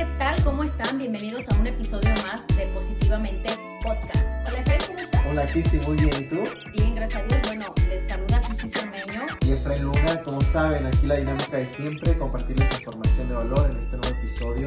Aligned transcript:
¿qué 0.00 0.06
tal? 0.18 0.42
¿Cómo 0.44 0.64
están? 0.64 0.96
Bienvenidos 0.96 1.46
a 1.50 1.54
un 1.56 1.66
episodio 1.66 2.08
más 2.22 2.46
de 2.56 2.64
Positivamente 2.68 3.50
Podcast. 3.82 4.48
Hola, 4.48 4.60
Efraín, 4.60 4.80
¿cómo 4.86 4.98
estás? 4.98 5.26
Hola, 5.26 5.46
Cristi, 5.48 5.76
muy 5.86 5.96
bien. 5.98 6.10
¿Y 6.18 6.22
tú? 6.22 6.42
Bien, 6.72 6.94
gracias 6.94 7.22
a 7.22 7.26
Dios. 7.26 7.40
Bueno, 7.46 7.74
les 7.86 8.06
saluda 8.06 8.40
Cristi 8.40 8.68
Cermeño. 8.68 9.26
Y 9.42 9.52
Efraín 9.52 9.82
Luna, 9.82 10.22
como 10.22 10.40
saben, 10.40 10.86
aquí 10.86 11.06
la 11.06 11.16
dinámica 11.16 11.54
de 11.54 11.66
siempre, 11.66 12.16
compartirles 12.16 12.70
información 12.80 13.28
de 13.28 13.34
valor 13.34 13.68
en 13.70 13.78
este 13.78 13.98
nuevo 13.98 14.16
episodio 14.16 14.66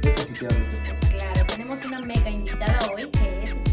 de 0.00 0.10
Positivamente 0.10 0.76
Podcast. 0.76 1.14
Claro, 1.14 1.46
tenemos 1.46 1.84
una 1.84 2.00
mega 2.00 2.30
invitada 2.30 2.78
hoy 2.92 3.08
que 3.08 3.44
es. 3.44 3.71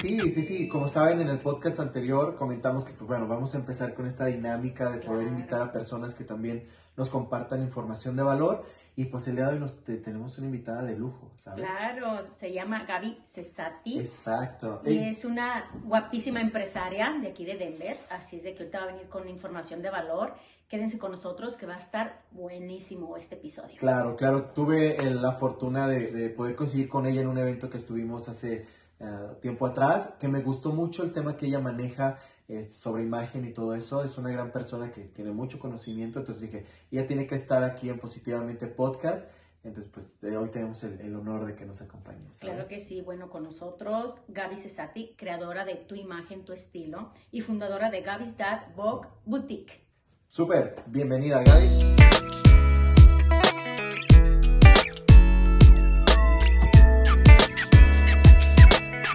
Sí, 0.00 0.30
sí, 0.30 0.42
sí. 0.42 0.68
Como 0.68 0.88
saben, 0.88 1.20
en 1.20 1.28
el 1.28 1.38
podcast 1.38 1.80
anterior 1.80 2.36
comentamos 2.36 2.84
que, 2.84 2.92
pues 2.92 3.08
bueno, 3.08 3.26
vamos 3.26 3.54
a 3.54 3.58
empezar 3.58 3.94
con 3.94 4.06
esta 4.06 4.26
dinámica 4.26 4.90
de 4.90 4.98
poder 4.98 5.26
invitar 5.28 5.60
a 5.62 5.72
personas 5.72 6.14
que 6.14 6.24
también 6.24 6.66
nos 6.96 7.08
compartan 7.10 7.62
información 7.62 8.16
de 8.16 8.22
valor. 8.22 8.64
Y 8.98 9.06
pues 9.06 9.28
el 9.28 9.36
día 9.36 9.46
de 9.48 9.54
hoy 9.54 9.60
nos, 9.60 9.84
te- 9.84 9.98
tenemos 9.98 10.38
una 10.38 10.46
invitada 10.46 10.82
de 10.82 10.96
lujo, 10.96 11.30
¿sabes? 11.38 11.66
Claro, 11.66 12.20
se 12.34 12.50
llama 12.52 12.84
Gaby 12.84 13.18
Cesati. 13.24 13.98
Exacto. 13.98 14.80
Y 14.86 14.90
Ey, 14.90 15.08
es 15.10 15.24
una 15.26 15.70
guapísima 15.84 16.40
empresaria 16.40 17.14
de 17.20 17.28
aquí 17.28 17.44
de 17.44 17.56
Denver, 17.56 17.98
así 18.08 18.36
es 18.36 18.44
de 18.44 18.54
que 18.54 18.60
ahorita 18.62 18.78
va 18.78 18.84
a 18.84 18.92
venir 18.92 19.08
con 19.08 19.28
información 19.28 19.82
de 19.82 19.90
valor. 19.90 20.32
Quédense 20.68 20.98
con 20.98 21.10
nosotros 21.12 21.56
que 21.56 21.66
va 21.66 21.74
a 21.74 21.78
estar 21.78 22.22
buenísimo 22.32 23.16
este 23.18 23.34
episodio. 23.34 23.76
Claro, 23.78 24.16
claro. 24.16 24.44
Tuve 24.54 24.96
la 25.10 25.32
fortuna 25.32 25.86
de, 25.86 26.10
de 26.10 26.30
poder 26.30 26.56
coincidir 26.56 26.88
con 26.88 27.04
ella 27.06 27.20
en 27.20 27.28
un 27.28 27.36
evento 27.38 27.68
que 27.68 27.76
estuvimos 27.76 28.28
hace 28.30 28.64
eh, 29.00 29.28
tiempo 29.40 29.66
atrás, 29.66 30.16
que 30.18 30.28
me 30.28 30.40
gustó 30.40 30.72
mucho 30.72 31.02
el 31.02 31.12
tema 31.12 31.36
que 31.36 31.46
ella 31.46 31.60
maneja 31.60 32.18
eh, 32.48 32.68
sobre 32.68 33.02
imagen 33.02 33.44
y 33.44 33.52
todo 33.52 33.74
eso. 33.74 34.02
Es 34.04 34.18
una 34.18 34.30
gran 34.30 34.52
persona 34.52 34.90
que 34.92 35.02
tiene 35.02 35.32
mucho 35.32 35.58
conocimiento, 35.58 36.20
entonces 36.20 36.50
dije, 36.50 36.66
ella 36.90 37.06
tiene 37.06 37.26
que 37.26 37.34
estar 37.34 37.62
aquí 37.64 37.88
en 37.88 37.98
Positivamente 37.98 38.66
Podcast. 38.66 39.30
Entonces, 39.64 39.90
pues 39.92 40.22
eh, 40.22 40.36
hoy 40.36 40.48
tenemos 40.50 40.84
el, 40.84 41.00
el 41.00 41.16
honor 41.16 41.44
de 41.44 41.56
que 41.56 41.66
nos 41.66 41.82
acompañe. 41.82 42.22
¿sabes? 42.26 42.38
Claro 42.40 42.68
que 42.68 42.80
sí, 42.80 43.00
bueno, 43.00 43.28
con 43.30 43.42
nosotros 43.42 44.16
Gaby 44.28 44.56
Cesati, 44.56 45.14
creadora 45.16 45.64
de 45.64 45.74
Tu 45.74 45.96
Imagen, 45.96 46.44
Tu 46.44 46.52
Estilo 46.52 47.10
y 47.32 47.40
fundadora 47.40 47.90
de 47.90 48.00
Gaby's 48.00 48.36
Dad 48.36 48.74
Vogue 48.76 49.08
Boutique. 49.24 49.84
Súper, 50.28 50.76
bienvenida 50.86 51.42
Gaby. 51.42 52.65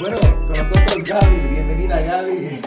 Bueno, 0.02 0.18
con 0.20 0.48
nosotros 0.48 1.04
Gaby, 1.08 1.48
bienvenida 1.52 2.02
Gaby. 2.02 2.60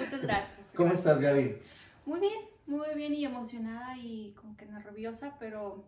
Muchas 0.00 0.22
gracias. 0.22 0.66
¿Cómo 0.74 0.90
estás 0.90 1.20
Gaby? 1.20 1.58
Muy 2.06 2.18
bien, 2.18 2.32
muy 2.66 2.94
bien 2.94 3.12
y 3.12 3.26
emocionada 3.26 3.94
y 3.98 4.32
como 4.32 4.56
que 4.56 4.64
nerviosa, 4.64 5.36
pero 5.38 5.84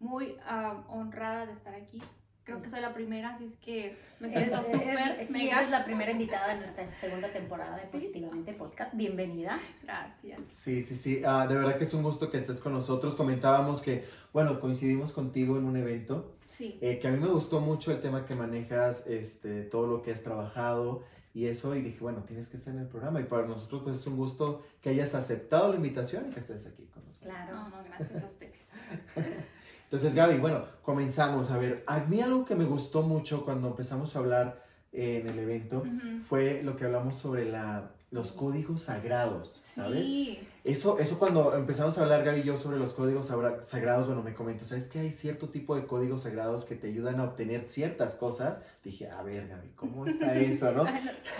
muy 0.00 0.36
ah, 0.48 0.82
honrada 0.88 1.46
de 1.46 1.52
estar 1.52 1.76
aquí. 1.76 2.02
Creo 2.44 2.60
que 2.60 2.68
soy 2.68 2.80
la 2.82 2.92
primera, 2.92 3.30
así 3.30 3.46
es 3.46 3.56
que 3.56 3.96
me 4.20 4.28
siento 4.28 4.62
súper 4.64 5.24
sí, 5.26 5.32
mega. 5.32 5.60
eres 5.60 5.70
la 5.70 5.82
primera 5.82 6.10
invitada 6.10 6.52
en 6.52 6.58
nuestra 6.58 6.90
segunda 6.90 7.28
temporada 7.28 7.76
de 7.76 7.84
Sí. 7.84 7.88
Positivamente 7.92 8.52
Podcast. 8.52 8.94
Bienvenida. 8.94 9.58
Gracias. 9.82 10.40
Sí, 10.50 10.82
sí, 10.82 10.94
sí. 10.94 11.22
Ah, 11.24 11.46
de 11.48 11.54
verdad 11.54 11.78
que 11.78 11.84
es 11.84 11.94
un 11.94 12.02
gusto 12.02 12.30
que 12.30 12.36
estés 12.36 12.60
con 12.60 12.74
nosotros. 12.74 13.14
Comentábamos 13.14 13.80
que, 13.80 14.04
bueno, 14.34 14.60
coincidimos 14.60 15.12
contigo 15.14 15.56
en 15.56 15.64
un 15.64 15.78
evento, 15.78 16.36
Sí, 16.46 16.78
eh, 16.82 16.98
que 16.98 17.08
a 17.08 17.10
mí 17.10 17.18
me 17.18 17.28
gustó 17.28 17.60
mucho 17.60 17.90
el 17.92 18.00
tema 18.00 18.26
que 18.26 18.34
manejas, 18.34 19.06
este, 19.06 19.62
todo 19.62 19.86
lo 19.86 20.02
que 20.02 20.12
has 20.12 20.22
trabajado 20.22 21.02
y 21.32 21.46
eso, 21.46 21.74
y 21.74 21.80
dije, 21.80 21.98
bueno, 22.00 22.24
tienes 22.24 22.48
que 22.48 22.58
estar 22.58 22.74
en 22.74 22.80
el 22.80 22.88
programa. 22.88 23.20
Y 23.20 23.24
para 23.24 23.46
nosotros, 23.46 23.80
pues 23.84 24.00
es 24.00 24.06
un 24.06 24.18
gusto 24.18 24.62
que 24.82 24.90
hayas 24.90 25.14
aceptado 25.14 25.70
la 25.70 25.76
invitación 25.76 26.26
y 26.28 26.34
que 26.34 26.40
estés 26.40 26.66
aquí 26.66 26.84
con 26.92 27.06
nosotros. 27.06 27.32
Claro. 27.32 27.54
no, 27.56 27.68
no, 27.70 27.84
gracias 27.84 28.22
a 28.22 28.26
ustedes. 28.26 28.68
Entonces, 29.84 30.14
Gaby, 30.14 30.38
bueno, 30.38 30.64
comenzamos. 30.82 31.50
A 31.50 31.58
ver, 31.58 31.84
a 31.86 32.00
mí 32.00 32.20
algo 32.20 32.44
que 32.44 32.54
me 32.54 32.64
gustó 32.64 33.02
mucho 33.02 33.44
cuando 33.44 33.68
empezamos 33.68 34.16
a 34.16 34.18
hablar 34.18 34.64
eh, 34.92 35.20
en 35.20 35.28
el 35.28 35.38
evento 35.38 35.82
fue 36.28 36.62
lo 36.62 36.76
que 36.76 36.84
hablamos 36.84 37.16
sobre 37.16 37.50
la, 37.50 37.90
los 38.14 38.30
códigos 38.30 38.82
sagrados, 38.82 39.64
¿sabes? 39.68 40.06
Sí, 40.06 40.38
Eso, 40.62 41.00
eso 41.00 41.18
cuando 41.18 41.52
empezamos 41.56 41.98
a 41.98 42.02
hablar, 42.02 42.22
Gaby 42.22 42.40
y 42.40 42.42
yo, 42.44 42.56
sobre 42.56 42.78
los 42.78 42.94
códigos 42.94 43.26
sagrados, 43.62 44.06
bueno, 44.06 44.22
me 44.22 44.34
comentó, 44.34 44.64
¿sabes 44.64 44.84
que 44.84 45.00
hay 45.00 45.10
cierto 45.10 45.48
tipo 45.48 45.74
de 45.74 45.84
códigos 45.88 46.22
sagrados 46.22 46.64
que 46.64 46.76
te 46.76 46.86
ayudan 46.86 47.18
a 47.18 47.24
obtener 47.24 47.68
ciertas 47.68 48.14
cosas? 48.14 48.62
Dije, 48.84 49.10
a 49.10 49.20
ver, 49.24 49.48
Gaby, 49.48 49.70
¿cómo 49.74 50.06
está 50.06 50.32
eso, 50.38 50.70
no? 50.70 50.84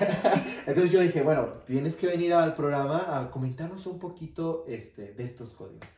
Entonces 0.67 0.91
yo 0.91 0.99
dije, 0.99 1.23
bueno, 1.23 1.47
tienes 1.65 1.95
que 1.95 2.09
venir 2.09 2.35
al 2.35 2.57
programa 2.57 3.21
a 3.21 3.31
comentarnos 3.31 3.87
un 3.87 4.01
poquito 4.01 4.65
este, 4.67 5.13
de 5.13 5.23
estos 5.23 5.53
códigos. 5.55 5.89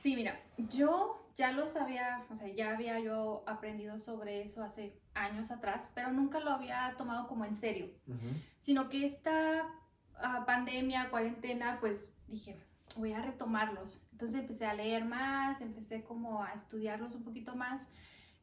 Sí, 0.00 0.14
mira, 0.14 0.40
yo 0.56 1.23
ya 1.36 1.52
lo 1.52 1.66
sabía, 1.66 2.24
o 2.30 2.34
sea, 2.34 2.48
ya 2.48 2.72
había 2.72 3.00
yo 3.00 3.42
aprendido 3.46 3.98
sobre 3.98 4.42
eso 4.42 4.62
hace 4.62 5.00
años 5.14 5.50
atrás, 5.50 5.90
pero 5.94 6.12
nunca 6.12 6.40
lo 6.40 6.50
había 6.50 6.94
tomado 6.96 7.26
como 7.26 7.44
en 7.44 7.56
serio. 7.56 7.90
Ujú. 8.06 8.34
sino 8.58 8.88
que 8.88 9.04
esta 9.04 9.68
ah, 10.16 10.44
pandemia, 10.46 11.10
cuarentena, 11.10 11.78
pues 11.80 12.12
dije, 12.28 12.56
voy 12.96 13.12
a 13.12 13.20
retomarlos. 13.20 14.00
Entonces 14.12 14.40
empecé 14.40 14.66
a 14.66 14.74
leer 14.74 15.04
más, 15.04 15.60
empecé 15.60 16.04
como 16.04 16.42
a 16.42 16.52
estudiarlos 16.52 17.14
un 17.14 17.24
poquito 17.24 17.54
más 17.56 17.88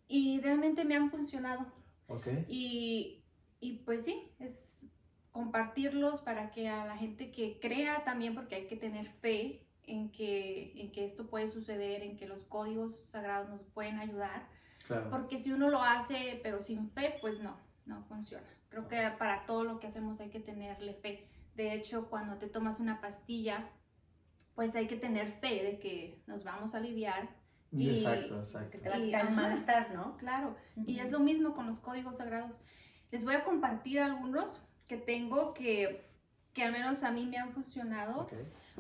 y 0.08 0.40
realmente 0.42 0.84
me 0.84 0.96
han 0.96 1.10
funcionado. 1.10 1.66
Ok. 2.08 2.28
Y, 2.48 3.24
y 3.62 3.78
pues 3.80 4.04
sí, 4.04 4.32
es 4.40 4.86
compartirlos 5.32 6.20
para 6.20 6.52
que 6.52 6.68
a 6.68 6.86
la 6.86 6.98
gente 6.98 7.32
que 7.32 7.60
crea 7.62 8.04
también, 8.04 8.36
porque 8.36 8.56
hay 8.56 8.68
que 8.68 8.76
tener 8.76 9.08
fe 9.08 9.66
en 9.88 10.12
que, 10.12 10.74
en 10.82 10.92
que 10.92 11.06
esto 11.06 11.28
puede 11.28 11.48
suceder, 11.50 12.02
en 12.04 12.18
que 12.18 12.28
los 12.28 12.44
códigos 12.44 13.06
sagrados 13.10 13.50
nos 13.50 13.64
pueden 13.64 14.00
ayudar. 14.00 14.48
Claro. 14.88 15.10
Porque 15.10 15.38
si 15.38 15.52
uno 15.52 15.70
lo 15.70 15.82
hace 15.82 16.40
pero 16.44 16.62
sin 16.62 16.90
fe, 16.92 17.16
pues 17.22 17.42
no, 17.42 17.58
no 17.86 18.04
funciona. 18.06 18.48
Creo 18.70 18.88
que 18.88 19.10
para 19.18 19.46
todo 19.46 19.64
lo 19.64 19.80
que 19.80 19.88
hacemos 19.88 20.20
hay 20.22 20.30
que 20.30 20.40
tenerle 20.40 20.94
fe. 20.94 21.28
De 21.56 21.74
hecho, 21.74 22.10
cuando 22.10 22.38
te 22.38 22.48
tomas 22.48 22.80
una 22.80 23.02
pastilla, 23.02 23.70
pues 24.56 24.76
hay 24.76 24.88
que 24.88 24.96
tener 24.98 25.28
fe 25.40 25.64
de 25.64 25.80
que 25.80 26.22
nos 26.28 26.44
vamos 26.44 26.74
a 26.74 26.78
aliviar. 26.78 27.30
y- 27.72 27.90
Exacto, 27.90 28.34
Que 28.36 28.40
exacto. 28.40 28.78
te 28.80 28.90
va 28.90 28.96
a 28.96 29.00
quitar 29.02 29.28
el 29.28 29.34
malestar, 29.36 29.94
¿no? 29.94 30.18
Claro, 30.18 30.56
y 30.86 31.00
es 31.00 31.12
lo 31.12 31.20
mismo 31.20 31.54
con 31.56 31.68
los 31.68 31.80
códigos 31.80 32.18
sagrados. 32.18 32.60
Les 33.12 33.24
voy 33.26 33.36
a 33.36 33.44
compartir 33.44 34.00
algunos 34.00 34.66
que 34.88 34.98
tengo 34.98 35.54
que, 35.54 36.06
que 36.54 36.64
al 36.64 36.72
menos 36.74 37.04
a 37.04 37.12
mí 37.12 37.26
me 37.26 37.38
han 37.38 37.52
funcionado. 37.54 38.22
Ok. 38.22 38.34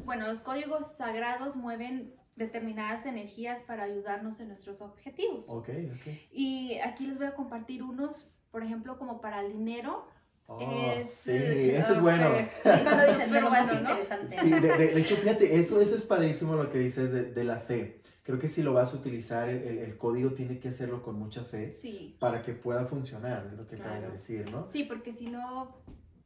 Bueno, 0.05 0.27
los 0.27 0.39
códigos 0.39 0.95
sagrados 0.95 1.55
mueven 1.55 2.13
determinadas 2.35 3.05
energías 3.05 3.61
para 3.61 3.83
ayudarnos 3.83 4.39
en 4.39 4.47
nuestros 4.49 4.81
objetivos. 4.81 5.45
Ok, 5.47 5.69
ok. 5.69 6.07
Y 6.31 6.77
aquí 6.79 7.05
les 7.07 7.17
voy 7.17 7.27
a 7.27 7.35
compartir 7.35 7.83
unos, 7.83 8.27
por 8.51 8.63
ejemplo, 8.63 8.97
como 8.97 9.21
para 9.21 9.41
el 9.41 9.51
dinero. 9.53 10.07
Oh, 10.47 10.59
Es, 10.59 11.09
sí, 11.09 11.31
eh, 11.31 11.77
ese 11.77 11.91
es 11.93 11.97
ok. 11.97 12.01
bueno. 12.03 12.29
Sí, 12.63 12.69
cuando 12.83 13.05
dicen 13.07 13.29
Pero 13.31 13.49
bueno, 13.49 13.73
¿no? 13.73 13.79
interesante. 13.79 14.37
Sí, 14.41 14.49
de, 14.49 14.59
de- 14.59 14.87
de 14.95 15.01
hecho, 15.01 15.15
fíjate, 15.15 15.55
eso, 15.59 15.79
eso 15.79 15.95
es 15.95 16.03
padrísimo 16.03 16.55
lo 16.55 16.69
que 16.69 16.79
dices 16.79 17.11
de, 17.11 17.31
de 17.31 17.43
la 17.43 17.59
fe. 17.59 18.01
Creo 18.23 18.37
que 18.37 18.47
si 18.47 18.61
lo 18.63 18.73
vas 18.73 18.93
a 18.93 18.97
utilizar, 18.97 19.47
el, 19.49 19.63
el- 19.63 19.77
el 19.79 19.97
código 19.97 20.31
tiene 20.33 20.59
que 20.59 20.69
hacerlo 20.69 21.03
con 21.03 21.17
mucha 21.17 21.43
fe 21.43 21.71
Sí, 21.73 22.17
para 22.19 22.41
que 22.41 22.53
pueda 22.53 22.85
funcionar, 22.85 23.47
es 23.51 23.57
lo 23.57 23.65
que 23.67 23.75
acabas 23.75 23.95
de 23.95 23.99
Claro. 24.01 24.13
decir, 24.13 24.51
¿no? 24.51 24.67
sí, 24.67 24.83
porque 24.83 25.13
si 25.13 25.27
no, 25.27 25.77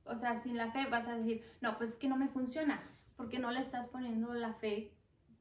o 0.05 0.15
sea, 0.15 0.37
sin 0.41 0.57
la 0.57 0.71
fe 0.71 0.87
vas 0.89 1.07
a 1.07 1.15
decir, 1.17 1.43
no, 1.61 1.77
pues 1.77 1.91
es 1.91 1.95
que 1.95 2.07
no 2.07 2.17
me 2.17 2.27
funciona, 2.27 2.81
porque 3.15 3.39
no 3.39 3.51
le 3.51 3.59
estás 3.59 3.87
poniendo 3.87 4.33
la 4.33 4.53
fe 4.53 4.91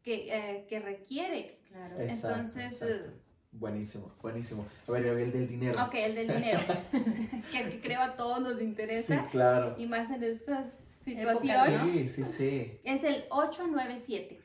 que, 0.03 0.29
eh, 0.35 0.67
que 0.69 0.81
requiere. 0.81 1.47
Claro. 1.69 2.01
Exacto, 2.01 2.29
Entonces, 2.39 2.83
exacto. 2.83 3.13
Buenísimo, 3.53 4.13
buenísimo. 4.21 4.67
A 4.89 4.93
ver, 4.93 5.05
el 5.07 5.33
del 5.33 5.49
dinero. 5.49 5.81
Ok, 5.85 5.95
el 5.95 6.15
del 6.17 6.29
dinero, 6.29 6.61
que, 7.53 7.71
que 7.71 7.81
creo 7.81 8.01
a 8.01 8.17
todos 8.17 8.41
nos 8.41 8.59
Sí, 8.59 8.65
interesa, 8.65 9.29
claro. 9.31 9.75
y 9.79 9.87
más 9.87 10.11
en 10.11 10.25
esta 10.25 10.65
Épocas, 11.07 11.41
situación, 11.41 11.87
¿no? 11.87 11.93
Sí, 11.93 12.09
sí, 12.09 12.25
sí. 12.25 12.81
es 12.83 13.05
el 13.05 13.25
897. 13.31 14.41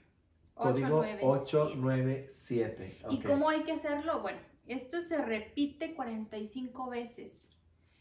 Código 0.54 1.00
897. 1.00 1.26
897. 1.26 2.98
¿Y 3.10 3.22
cómo 3.22 3.50
hay 3.50 3.64
que 3.64 3.72
hacerlo? 3.72 4.22
Bueno, 4.22 4.40
esto 4.68 5.02
se 5.02 5.18
repite 5.18 5.96
45 5.96 6.90
veces. 6.90 7.50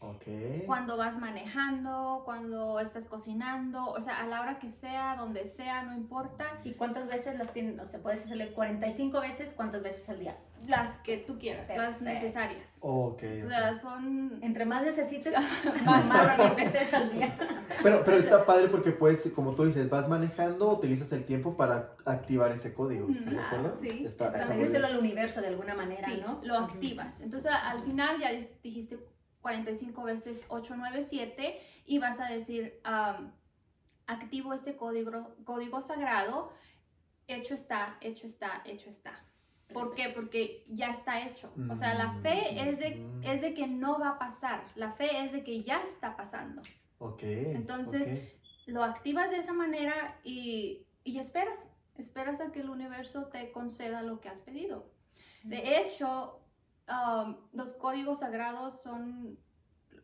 Ok. 0.01 0.23
Cuando 0.65 0.95
vas 0.95 1.17
manejando, 1.19 2.21
cuando 2.23 2.79
estás 2.79 3.05
cocinando, 3.05 3.85
o 3.91 4.01
sea, 4.01 4.21
a 4.21 4.27
la 4.27 4.39
hora 4.41 4.57
que 4.57 4.71
sea, 4.71 5.15
donde 5.17 5.45
sea, 5.45 5.83
no 5.83 5.93
importa, 5.93 6.45
¿Y 6.63 6.71
cuántas 6.73 7.07
veces 7.07 7.37
las 7.37 7.51
tienen? 7.51 7.77
O 7.79 7.85
sea, 7.85 7.99
puedes 8.01 8.23
hacerle 8.23 8.53
45 8.53 9.19
veces, 9.19 9.53
¿cuántas 9.55 9.83
veces 9.83 10.07
al 10.09 10.19
día? 10.19 10.37
las 10.67 10.97
que 10.97 11.15
tú 11.17 11.39
quieras, 11.39 11.69
las 11.69 12.01
necesarias. 12.01 12.77
Ok. 12.81 13.23
O 13.45 13.47
sea, 13.47 13.79
son... 13.79 14.39
Entre 14.41 14.65
más 14.65 14.83
necesites, 14.83 15.33
más, 15.85 16.05
más 16.05 16.55
veces 16.55 16.93
al 16.93 17.13
día. 17.13 17.33
Pero, 17.81 18.01
pero 18.03 18.17
está 18.17 18.45
padre 18.45 18.67
porque 18.67 18.91
puedes, 18.91 19.31
como 19.33 19.55
tú 19.55 19.63
dices, 19.63 19.89
vas 19.89 20.09
manejando, 20.09 20.69
utilizas 20.73 21.13
el 21.13 21.23
tiempo 21.23 21.55
para 21.55 21.95
activar 22.05 22.51
ese 22.51 22.73
código. 22.73 23.07
¿Estás 23.09 23.31
de 23.35 23.39
Ah, 23.39 23.47
acuerdo? 23.47 23.77
sí. 23.81 24.03
Está, 24.05 24.25
está 24.35 24.47
muy 24.53 24.65
bien. 24.65 24.83
al 24.85 24.97
universo 24.99 25.39
de 25.39 25.47
alguna 25.47 25.75
manera, 25.75 26.05
Sí, 26.05 26.21
¿no? 26.25 26.41
lo 26.43 26.57
activas. 26.57 27.21
Entonces, 27.21 27.51
al 27.53 27.81
final 27.83 28.19
ya 28.19 28.31
dijiste 28.61 28.97
45 29.41 30.03
veces 30.03 30.43
897 30.49 31.59
y 31.85 31.99
vas 31.99 32.19
a 32.19 32.27
decir, 32.29 32.79
activo 34.07 34.53
este 34.53 34.75
código, 34.75 35.35
código 35.45 35.81
sagrado, 35.81 36.51
hecho 37.27 37.53
está, 37.53 37.97
hecho 38.01 38.27
está, 38.27 38.61
hecho 38.65 38.89
está. 38.89 39.23
¿Por 39.73 39.93
qué? 39.93 40.09
Porque 40.09 40.63
ya 40.67 40.89
está 40.89 41.27
hecho. 41.27 41.53
O 41.69 41.75
sea, 41.75 41.93
la 41.93 42.13
fe 42.23 42.69
es 42.69 42.79
de, 42.79 42.95
Mm. 42.95 43.23
es 43.23 43.41
de 43.41 43.53
que 43.53 43.67
no 43.67 43.99
va 43.99 44.09
a 44.11 44.19
pasar. 44.19 44.63
La 44.75 44.93
fe 44.93 45.23
es 45.23 45.31
de 45.31 45.43
que 45.43 45.61
ya 45.61 45.83
está 45.83 46.17
pasando. 46.17 46.61
Ok. 46.97 47.21
Entonces. 47.23 48.33
Lo 48.65 48.83
activas 48.83 49.31
de 49.31 49.37
esa 49.37 49.53
manera 49.53 50.19
y, 50.23 50.85
y 51.03 51.17
esperas. 51.17 51.71
Esperas 51.97 52.39
a 52.39 52.51
que 52.51 52.59
el 52.59 52.69
universo 52.69 53.25
te 53.25 53.51
conceda 53.51 54.03
lo 54.03 54.19
que 54.21 54.29
has 54.29 54.41
pedido. 54.41 54.91
De 55.43 55.79
hecho, 55.79 56.38
um, 56.89 57.35
los 57.53 57.73
códigos 57.73 58.19
sagrados 58.19 58.81
son, 58.81 59.37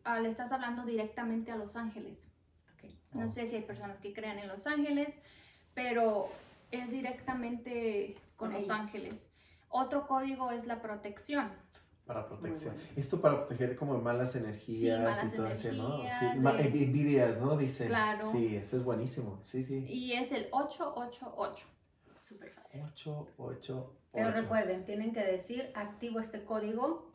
ah, 0.04 0.20
le 0.20 0.30
estás 0.30 0.52
hablando 0.52 0.84
directamente 0.86 1.52
a 1.52 1.56
los 1.56 1.76
ángeles. 1.76 2.28
Ok. 2.74 2.90
No 3.14 3.26
Oh. 3.26 3.30
sé 3.30 3.48
si 3.48 3.56
hay 3.56 3.62
personas 3.64 4.00
que 4.00 4.14
crean 4.14 4.40
en 4.40 4.48
los 4.48 4.68
ángeles, 4.68 5.14
pero 5.74 6.28
es 6.72 6.92
directamente 6.92 8.16
con, 8.36 8.54
los 8.54 8.70
ángeles. 8.70 9.30
Otro 9.70 10.08
código 10.08 10.52
es 10.52 10.66
la 10.68 10.82
protección. 10.82 11.50
Para 12.06 12.28
protección. 12.28 12.76
Bueno. 12.76 12.90
Esto 12.96 13.20
para 13.20 13.38
proteger 13.46 13.76
como 13.76 14.00
malas 14.00 14.36
energías 14.36 15.00
malas 15.02 15.24
y 15.24 15.36
todo 15.36 15.48
eso, 15.48 15.72
¿no? 15.74 15.98
Sí, 16.04 16.26
de- 16.26 16.32
envi- 16.40 16.84
envidias, 16.84 17.42
¿no? 17.42 17.58
Dicen. 17.58 17.88
Claro. 17.88 18.30
Sí, 18.32 18.56
eso 18.56 18.78
es 18.78 18.84
buenísimo. 18.84 19.42
Sí, 19.44 19.64
sí. 19.64 19.84
Y 19.90 20.14
es 20.14 20.32
el 20.32 20.48
888. 20.52 21.66
Súper 22.28 22.52
fácil. 22.52 22.82
8, 22.84 23.36
8, 23.38 23.98
Pero 24.14 24.32
recuerden, 24.32 24.84
tienen 24.86 25.14
que 25.14 25.24
decir, 25.24 25.72
activo 25.76 26.20
este 26.20 26.44
código, 26.44 27.12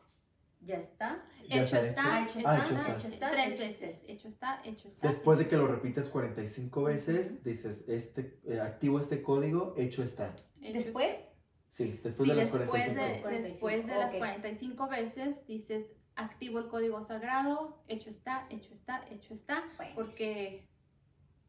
ya 0.61 0.77
está. 0.77 1.25
Ya 1.49 1.63
hecho 1.63 1.77
está 1.77 1.87
está, 1.87 2.23
hecho. 2.23 2.39
hecho 2.39 2.47
Ah, 2.47 2.53
está, 2.57 2.65
hecho 2.65 2.75
está. 2.75 2.95
hecho 2.95 3.07
está, 3.07 3.31
tres 3.31 3.45
hecho 3.53 3.63
está. 3.63 3.85
veces. 3.85 4.03
Hecho 4.07 4.27
está, 4.29 4.61
hecho 4.63 4.87
está. 4.87 5.07
Después 5.07 5.39
de 5.39 5.47
que 5.47 5.57
lo 5.57 5.67
repites 5.67 6.07
45 6.09 6.83
veces, 6.83 7.43
dices, 7.43 7.89
este, 7.89 8.39
eh, 8.45 8.61
activo 8.61 8.99
este 8.99 9.21
código, 9.21 9.73
hecho 9.77 10.03
está. 10.03 10.35
Después, 10.59 11.27
Sí, 11.71 11.99
después 12.03 12.27
Sí, 12.27 12.35
de 12.35 12.35
las 12.35 12.51
después 12.53 12.69
45. 12.69 13.01
de, 13.01 13.21
45, 13.21 13.47
después 13.53 13.87
de 13.87 13.95
las 13.95 14.11
ok. 14.11 14.17
45 14.19 14.89
veces 14.89 15.47
dices, 15.47 15.95
activo 16.15 16.59
el 16.59 16.67
código 16.67 17.01
sagrado, 17.01 17.81
hecho 17.87 18.09
está, 18.09 18.45
hecho 18.49 18.73
está, 18.73 19.05
hecho 19.09 19.33
está, 19.33 19.63
porque 19.95 20.69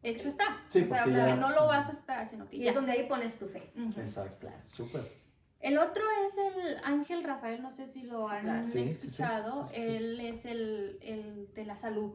hecho 0.03 0.29
está. 0.29 0.63
Sí, 0.69 0.83
o 0.83 0.87
sea, 0.87 1.05
porque 1.05 1.17
ya- 1.19 1.37
no 1.37 1.51
lo 1.51 1.67
vas 1.67 1.89
a 1.89 1.93
esperar, 1.93 2.27
sino 2.27 2.49
que 2.49 2.57
y 2.57 2.61
ya. 2.65 2.71
es 2.71 2.75
donde 2.75 2.93
ahí 2.93 3.07
pones 3.09 3.39
tu 3.39 3.47
fe. 3.47 3.73
Ujú. 3.77 4.01
Exacto, 4.01 4.39
Claro. 4.41 4.63
súper. 4.63 5.23
El 5.61 5.79
otro 5.79 6.03
es 6.27 6.39
el 6.57 6.77
ángel 6.85 7.23
Rafael, 7.23 7.63
no 7.63 7.71
sé 7.71 7.87
si 7.87 8.03
lo 8.03 8.29
Sí, 8.29 8.35
han 8.35 8.43
claro. 8.43 8.65
Sí, 8.67 8.79
escuchado. 8.83 9.67
sí, 9.69 9.75
sí. 9.77 9.81
Él 9.81 10.21
es 10.21 10.45
el, 10.45 10.99
el 11.03 11.53
de 11.55 11.65
la 11.65 11.77
salud. 11.77 12.15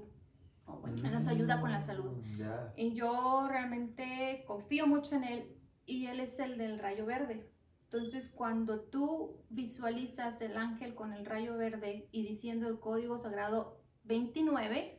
Oh, 0.66 0.86
nos 0.86 1.28
ayuda 1.28 1.62
con 1.62 1.72
la 1.72 1.80
salud. 1.80 2.12
Mm, 2.12 2.38
Ya. 2.40 2.74
Y 2.76 2.94
yo 2.94 3.48
realmente 3.50 4.44
confío 4.46 4.86
mucho 4.86 5.16
en 5.16 5.24
él 5.24 5.56
y 5.86 6.08
él 6.08 6.20
es 6.20 6.40
el 6.40 6.58
del 6.58 6.78
rayo 6.80 7.06
verde. 7.06 7.50
Entonces, 7.86 8.28
cuando 8.28 8.82
tú 8.82 9.38
visualizas 9.50 10.42
el 10.42 10.58
ángel 10.58 10.94
con 10.94 11.14
el 11.14 11.26
rayo 11.26 11.56
verde 11.56 12.10
y 12.12 12.28
diciendo 12.28 12.68
el 12.68 12.82
código 12.82 13.18
sagrado 13.18 13.80
29, 14.04 14.97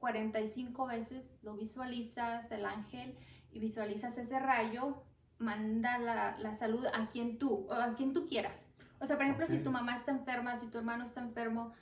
45 0.00 0.86
veces 0.86 1.40
lo 1.44 1.54
visualizas 1.54 2.50
el 2.50 2.64
ángel 2.64 3.16
y 3.52 3.60
visualizas 3.60 4.18
ese 4.18 4.38
rayo, 4.38 5.02
manda 5.38 5.98
la, 5.98 6.36
la 6.38 6.54
salud 6.54 6.84
a 6.86 7.08
quien 7.08 7.38
tú, 7.38 7.66
o 7.68 7.72
a 7.72 7.94
quien 7.94 8.12
tú 8.12 8.26
quieras. 8.26 8.70
O 8.98 9.06
sea, 9.06 9.16
por 9.16 9.24
ejemplo, 9.24 9.46
si 9.46 9.58
tu 9.62 9.70
mamá 9.70 9.94
está 9.94 10.10
enferma, 10.10 10.56
si 10.56 10.68
tu 10.68 10.78
hermano 10.78 11.04
está 11.04 11.20
enfermo, 11.20 11.72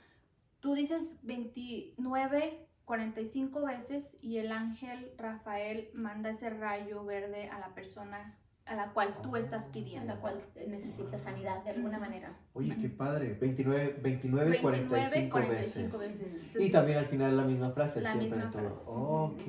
tú 0.59 0.73
dices 0.73 1.19
29, 1.23 2.67
45 2.85 3.65
veces 3.65 4.17
y 4.21 4.37
el 4.37 4.51
ángel 4.51 5.13
Rafael 5.17 5.89
manda 5.93 6.29
ese 6.29 6.49
rayo 6.49 7.03
verde 7.03 7.49
a 7.49 7.59
la 7.59 7.73
persona 7.75 8.38
a 8.69 8.75
la 8.75 8.93
cual 8.93 9.15
tú 9.23 9.35
estás 9.35 9.65
En 9.67 9.71
pidiendo. 9.71 10.13
la 10.13 10.21
cual 10.21 10.41
necesita 10.67 11.17
sanidad 11.17 11.63
de 11.63 11.71
alguna 11.71 11.97
manera. 11.99 12.37
Oye, 12.53 12.75
qué 12.79 12.89
padre. 12.89 13.33
29, 13.39 13.99
29, 14.01 14.49
29, 14.51 14.61
45, 14.61 15.31
45 15.31 15.97
veces. 15.97 16.19
veces. 16.21 16.33
Y 16.43 16.45
Entonces, 16.45 16.71
también 16.71 16.97
al 16.99 17.05
final 17.07 17.35
la 17.37 17.43
misma 17.43 17.71
frase, 17.71 18.01
La 18.01 18.11
siempre 18.13 18.37
misma 18.37 18.43
en 18.45 18.51
todo. 18.51 18.69
frase. 18.69 18.85
Ok. 18.87 19.47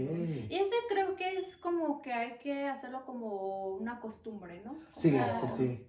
Y 0.51 0.55
ese 0.55 0.75
creo 0.89 1.15
que 1.17 1.39
es 1.39 1.57
como 1.57 2.01
que 2.03 2.13
hay 2.13 2.39
que 2.39 2.67
hacerlo 2.67 3.05
como 3.05 3.69
una 3.77 4.01
costumbre, 4.01 4.63
¿no? 4.65 4.73
O 4.73 4.77
Sí, 4.95 5.11
sea, 5.11 5.39
sí, 5.41 5.47
sí. 5.49 5.87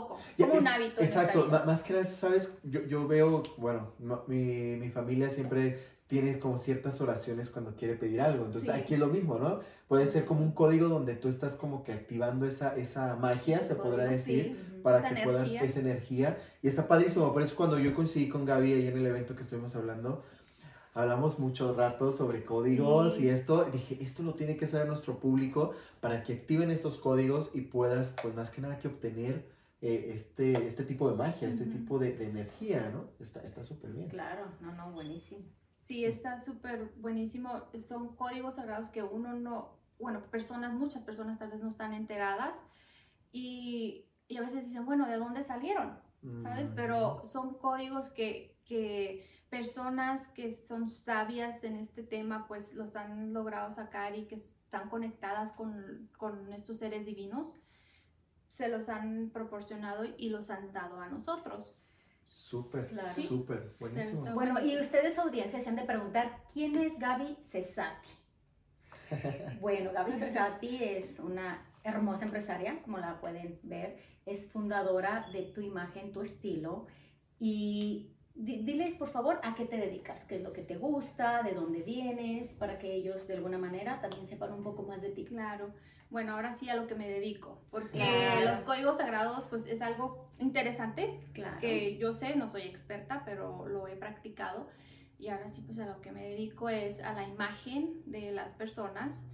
Poco 0.00 0.18
como 0.38 0.54
un 0.54 0.68
hábito. 0.68 1.00
Exacto, 1.02 1.46
más 1.66 1.82
que 1.82 1.92
nada, 1.92 2.04
¿sabes? 2.04 2.52
Yo, 2.64 2.82
yo 2.86 3.06
veo, 3.06 3.42
bueno, 3.56 3.92
no- 3.98 4.24
mi, 4.26 4.76
mi 4.76 4.90
familia 4.90 5.30
siempre 5.30 5.78
tiene 6.06 6.38
como 6.38 6.58
ciertas 6.58 7.00
oraciones 7.00 7.48
cuando 7.50 7.74
quiere 7.76 7.94
pedir 7.94 8.20
algo. 8.20 8.44
Entonces 8.44 8.72
Sí. 8.74 8.78
aquí 8.80 8.94
es 8.94 9.00
lo 9.00 9.06
mismo, 9.06 9.38
¿no? 9.38 9.60
Puede 9.88 10.06
ser 10.06 10.24
como 10.26 10.40
un 10.42 10.52
código 10.52 10.88
donde 10.88 11.14
tú 11.14 11.28
estás 11.28 11.56
como 11.56 11.82
que 11.84 11.92
activando 11.92 12.46
esa, 12.46 12.76
esa 12.76 13.16
magia, 13.16 13.62
se 13.62 13.74
podrá 13.74 14.04
decir, 14.04 14.56
Sí. 14.56 14.80
para 14.82 14.98
esa 14.98 15.14
que 15.14 15.22
puedan 15.22 15.44
energía. 15.46 15.62
esa 15.62 15.80
energía. 15.80 16.38
Y 16.62 16.68
está 16.68 16.86
padrísimo. 16.88 17.32
Por 17.32 17.42
eso 17.42 17.56
cuando 17.56 17.78
yo 17.78 17.94
coincidí 17.94 18.28
con 18.28 18.44
Gaby 18.44 18.72
ahí 18.74 18.86
en 18.88 18.98
el 18.98 19.06
evento 19.06 19.34
que 19.34 19.42
estuvimos 19.42 19.74
hablando, 19.76 20.22
hablamos 20.92 21.38
mucho 21.38 21.74
rato 21.74 22.12
sobre 22.12 22.44
códigos 22.44 23.18
y 23.18 23.28
esto. 23.28 23.64
Dije, 23.72 23.98
esto 24.02 24.22
lo 24.22 24.34
tiene 24.34 24.56
que 24.56 24.66
saber 24.66 24.86
nuestro 24.86 25.18
público 25.18 25.72
para 26.00 26.22
que 26.22 26.34
activen 26.34 26.70
estos 26.70 26.98
códigos 26.98 27.50
y 27.54 27.62
puedas, 27.62 28.14
pues 28.22 28.34
más 28.34 28.50
que 28.50 28.60
nada, 28.60 28.78
que 28.78 28.88
obtener 28.88 29.53
eh, 29.86 30.12
este, 30.14 30.66
este 30.66 30.84
tipo 30.84 31.10
de 31.10 31.16
magia, 31.16 31.46
este 31.48 31.64
Ujú. 31.64 31.72
tipo 31.72 31.98
de, 31.98 32.16
de 32.16 32.26
energía, 32.26 32.90
¿no? 32.90 33.10
Está 33.20 33.42
está 33.42 33.62
súper 33.62 33.92
bien. 33.92 34.08
Claro, 34.08 34.46
no, 34.60 34.72
no, 34.72 34.90
buenísimo. 34.92 35.44
Sí, 35.76 36.06
está 36.06 36.38
súper 36.38 36.94
buenísimo. 36.96 37.64
Son 37.78 38.16
códigos 38.16 38.54
sagrados 38.54 38.88
que 38.88 39.02
uno 39.02 39.34
no, 39.34 39.76
bueno, 39.98 40.22
personas, 40.30 40.72
muchas 40.72 41.02
personas 41.02 41.38
tal 41.38 41.50
vez 41.50 41.60
no 41.60 41.68
están 41.68 41.92
enteradas 41.92 42.62
y, 43.30 44.06
y 44.26 44.38
a 44.38 44.40
veces 44.40 44.64
dicen, 44.64 44.86
bueno, 44.86 45.06
¿de 45.06 45.16
dónde 45.18 45.42
salieron? 45.44 45.98
¿Sabes? 46.42 46.70
Pero 46.74 47.20
son 47.26 47.58
códigos 47.58 48.08
que, 48.12 48.56
que 48.64 49.28
personas 49.50 50.28
que 50.28 50.54
son 50.54 50.88
sabias 50.88 51.62
en 51.64 51.76
este 51.76 52.02
tema 52.02 52.46
pues 52.48 52.72
los 52.74 52.96
han 52.96 53.34
logrado 53.34 53.70
sacar 53.74 54.16
y 54.16 54.24
que 54.24 54.36
están 54.36 54.88
conectadas 54.88 55.52
con, 55.52 56.08
con 56.16 56.50
estos 56.54 56.78
seres 56.78 57.04
divinos, 57.04 57.56
se 58.48 58.68
los 58.68 58.88
han 58.88 59.30
proporcionado 59.30 60.04
y 60.16 60.28
los 60.30 60.50
han 60.50 60.72
dado 60.72 61.00
a 61.00 61.08
nosotros. 61.08 61.76
Súper, 62.24 62.88
Claro. 62.88 63.12
Sí. 63.14 63.22
súper, 63.26 63.74
buenísimo. 63.78 64.32
Bueno, 64.32 64.64
y 64.64 64.78
ustedes, 64.78 65.18
audiencia, 65.18 65.60
se 65.60 65.68
han 65.68 65.76
de 65.76 65.82
preguntar, 65.84 66.40
¿quién 66.52 66.76
es 66.78 66.98
Gaby 66.98 67.36
Cesati? 67.40 68.08
Bueno, 69.60 69.92
Gaby 69.92 70.12
Cesati 70.20 70.82
es 70.82 71.18
una 71.20 71.66
hermosa 71.82 72.24
empresaria, 72.24 72.80
como 72.82 72.98
la 72.98 73.20
pueden 73.20 73.58
ver. 73.62 73.98
Es 74.26 74.50
fundadora 74.50 75.28
de 75.32 75.42
Tu 75.42 75.60
Imagen, 75.60 76.12
Tu 76.12 76.22
Estilo. 76.22 76.86
Y 77.38 78.14
di- 78.34 78.62
diles, 78.64 78.94
por 78.94 79.08
favor, 79.08 79.38
a 79.42 79.54
qué 79.54 79.66
te 79.66 79.76
dedicas, 79.76 80.24
qué 80.24 80.36
es 80.36 80.42
lo 80.42 80.52
que 80.54 80.62
te 80.62 80.76
gusta, 80.76 81.42
de 81.42 81.52
dónde 81.52 81.82
vienes, 81.82 82.54
para 82.54 82.78
que 82.78 82.94
ellos 82.94 83.26
de 83.28 83.34
alguna 83.34 83.58
manera 83.58 84.00
también 84.00 84.26
sepan 84.26 84.52
un 84.54 84.62
poco 84.62 84.82
más 84.84 85.02
de 85.02 85.10
ti. 85.10 85.24
Claro. 85.26 85.74
Bueno, 86.14 86.34
ahora 86.34 86.54
sí 86.54 86.68
a 86.70 86.76
lo 86.76 86.86
que 86.86 86.94
me 86.94 87.08
dedico, 87.08 87.60
porque 87.72 87.98
Claro. 87.98 88.48
los 88.48 88.60
códigos 88.60 88.98
sagrados 88.98 89.46
pues 89.50 89.66
es 89.66 89.82
algo 89.82 90.28
interesante 90.38 91.18
Claro. 91.32 91.58
que 91.58 91.96
yo 91.98 92.12
sé, 92.12 92.36
no 92.36 92.46
soy 92.46 92.62
experta, 92.62 93.22
pero 93.24 93.66
lo 93.66 93.88
he 93.88 93.96
practicado. 93.96 94.68
Y 95.18 95.26
ahora 95.26 95.50
sí, 95.50 95.60
pues 95.66 95.76
a 95.80 95.86
lo 95.86 96.00
que 96.00 96.12
me 96.12 96.22
dedico 96.22 96.68
es 96.68 97.02
a 97.02 97.14
la 97.14 97.26
imagen 97.26 98.00
de 98.06 98.30
las 98.30 98.54
personas. 98.54 99.28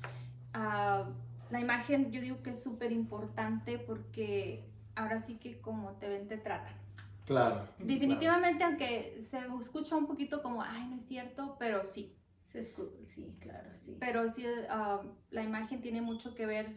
Ah, 0.54 1.10
la 1.50 1.60
imagen 1.60 2.12
yo 2.12 2.22
digo 2.22 2.42
que 2.42 2.48
es 2.50 2.62
súper 2.62 2.92
importante 2.92 3.78
porque 3.78 4.64
ahora 4.94 5.20
sí 5.20 5.36
que 5.36 5.60
como 5.60 5.90
te 5.98 6.08
ven, 6.08 6.28
te 6.28 6.38
tratan. 6.38 6.72
Claro. 7.26 7.68
Definitivamente, 7.78 8.64
aunque 8.64 9.20
se 9.20 9.38
escucha 9.60 9.96
un 9.96 10.06
poquito 10.06 10.42
como, 10.42 10.62
ay, 10.62 10.86
no 10.86 10.96
es 10.96 11.04
cierto, 11.04 11.56
pero 11.58 11.84
sí. 11.84 12.16
Se 12.50 12.64
Sí, 12.64 13.36
claro, 13.38 13.70
sí. 13.76 13.96
Pero 14.00 14.28
sí, 14.28 14.44
ah, 14.68 15.02
la 15.30 15.44
imagen 15.44 15.80
tiene 15.80 16.02
mucho 16.02 16.34
que 16.34 16.46
ver, 16.46 16.74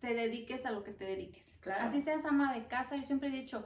te 0.00 0.14
dediques 0.14 0.66
a 0.66 0.72
lo 0.72 0.82
que 0.82 0.92
te 0.92 1.04
dediques. 1.04 1.58
Claro. 1.60 1.84
Así 1.84 2.02
seas 2.02 2.24
ama 2.24 2.52
de 2.52 2.66
casa, 2.66 2.96
yo 2.96 3.04
siempre 3.04 3.28
he 3.28 3.30
dicho, 3.30 3.64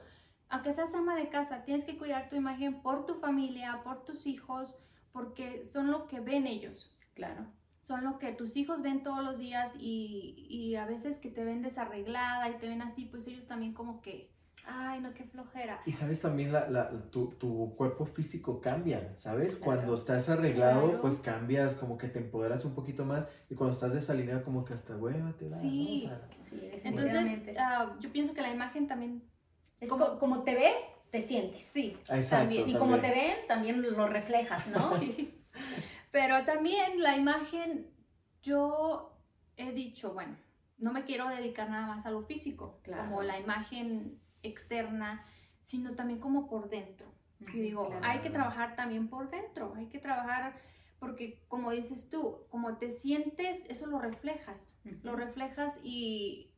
aunque 0.50 0.74
seas 0.74 0.94
ama 0.94 1.16
de 1.16 1.30
casa, 1.30 1.64
tienes 1.64 1.86
que 1.86 1.96
cuidar 1.96 2.28
tu 2.28 2.36
imagen 2.36 2.82
por 2.82 3.06
tu 3.06 3.14
familia, 3.14 3.80
por 3.82 4.04
tus 4.04 4.26
hijos, 4.26 4.78
porque 5.12 5.64
son 5.64 5.90
lo 5.90 6.06
que 6.08 6.20
ven 6.20 6.46
ellos. 6.46 6.94
Claro. 7.14 7.46
Son 7.80 8.04
lo 8.04 8.18
que 8.18 8.32
tus 8.32 8.54
hijos 8.58 8.82
ven 8.82 9.02
todos 9.02 9.24
los 9.24 9.38
días 9.38 9.74
y, 9.78 10.46
y 10.50 10.74
a 10.76 10.84
veces 10.84 11.16
que 11.16 11.30
te 11.30 11.42
ven 11.42 11.62
desarreglada 11.62 12.50
y 12.50 12.58
te 12.58 12.68
ven 12.68 12.82
así, 12.82 13.06
pues 13.06 13.26
ellos 13.28 13.46
también 13.46 13.72
como 13.72 14.02
que, 14.02 14.30
ay, 14.66 15.00
no, 15.00 15.12
qué 15.14 15.24
flojera. 15.24 15.80
Y 15.86 15.92
sabes 15.92 16.20
también, 16.20 16.52
la, 16.52 16.68
la- 16.68 16.90
tu, 17.10 17.30
tu 17.34 17.74
cuerpo 17.76 18.04
físico 18.06 18.60
cambia, 18.60 19.14
¿sabes? 19.16 19.56
Claro. 19.56 19.64
Cuando 19.64 19.94
estás 19.94 20.28
arreglado, 20.28 20.84
Claro. 20.88 21.02
pues 21.02 21.18
cambias, 21.20 21.74
como 21.74 21.96
que 21.98 22.08
te 22.08 22.18
empoderas 22.18 22.64
un 22.64 22.74
poquito 22.74 23.04
más. 23.04 23.28
Y 23.48 23.54
cuando 23.54 23.72
estás 23.72 23.92
desalineado, 23.94 24.42
como 24.44 24.64
que 24.64 24.74
hasta 24.74 24.96
hueva 24.96 25.32
te 25.36 25.48
da, 25.48 25.56
¿no? 25.56 25.62
Sí. 25.62 26.02
O 26.04 26.08
sea, 26.08 26.28
Sí, 26.40 26.70
Entonces, 26.84 27.56
ah, 27.58 27.96
yo 28.00 28.10
pienso 28.12 28.34
que 28.34 28.42
la 28.42 28.50
imagen 28.52 28.86
también, 28.88 29.22
es 29.80 29.88
como- 29.90 30.18
como, 30.18 30.42
te 30.42 30.54
ves, 30.54 30.78
te 31.10 31.20
sientes. 31.22 31.64
sí, 31.64 31.96
exacto. 32.08 32.36
También. 32.36 32.68
Y 32.68 32.74
como 32.74 32.96
te 32.96 33.02
también. 33.08 33.26
ven, 33.38 33.46
también 33.48 33.82
lo 33.82 34.08
reflejas, 34.08 34.68
¿no? 34.68 34.98
Sí. 35.00 35.36
Pero 36.12 36.44
también 36.44 37.00
la 37.02 37.16
imagen, 37.16 37.88
yo 38.42 39.16
he 39.56 39.72
dicho, 39.72 40.12
bueno, 40.12 40.36
no 40.78 40.92
me 40.92 41.04
quiero 41.04 41.28
dedicar 41.28 41.68
nada 41.70 41.86
más 41.86 42.06
a 42.06 42.10
lo 42.10 42.22
físico, 42.22 42.80
Claro. 42.82 43.04
como 43.04 43.22
la 43.22 43.38
imagen 43.38 44.18
externa, 44.42 45.26
sino 45.60 45.94
también 45.94 46.20
como 46.20 46.48
por 46.48 46.68
dentro. 46.70 47.06
Y 47.54 47.60
digo, 47.60 47.88
Claro. 47.88 48.04
hay 48.04 48.20
que 48.20 48.30
trabajar 48.30 48.76
también 48.76 49.08
por 49.08 49.30
dentro, 49.30 49.74
hay 49.76 49.86
que 49.86 49.98
trabajar 49.98 50.60
porque 50.98 51.42
como 51.48 51.70
dices 51.70 52.10
tú, 52.10 52.40
como 52.50 52.76
te 52.76 52.90
sientes, 52.90 53.64
eso 53.70 53.86
lo 53.86 53.98
reflejas, 53.98 54.78
lo 55.02 55.16
reflejas 55.16 55.80
y, 55.82 56.52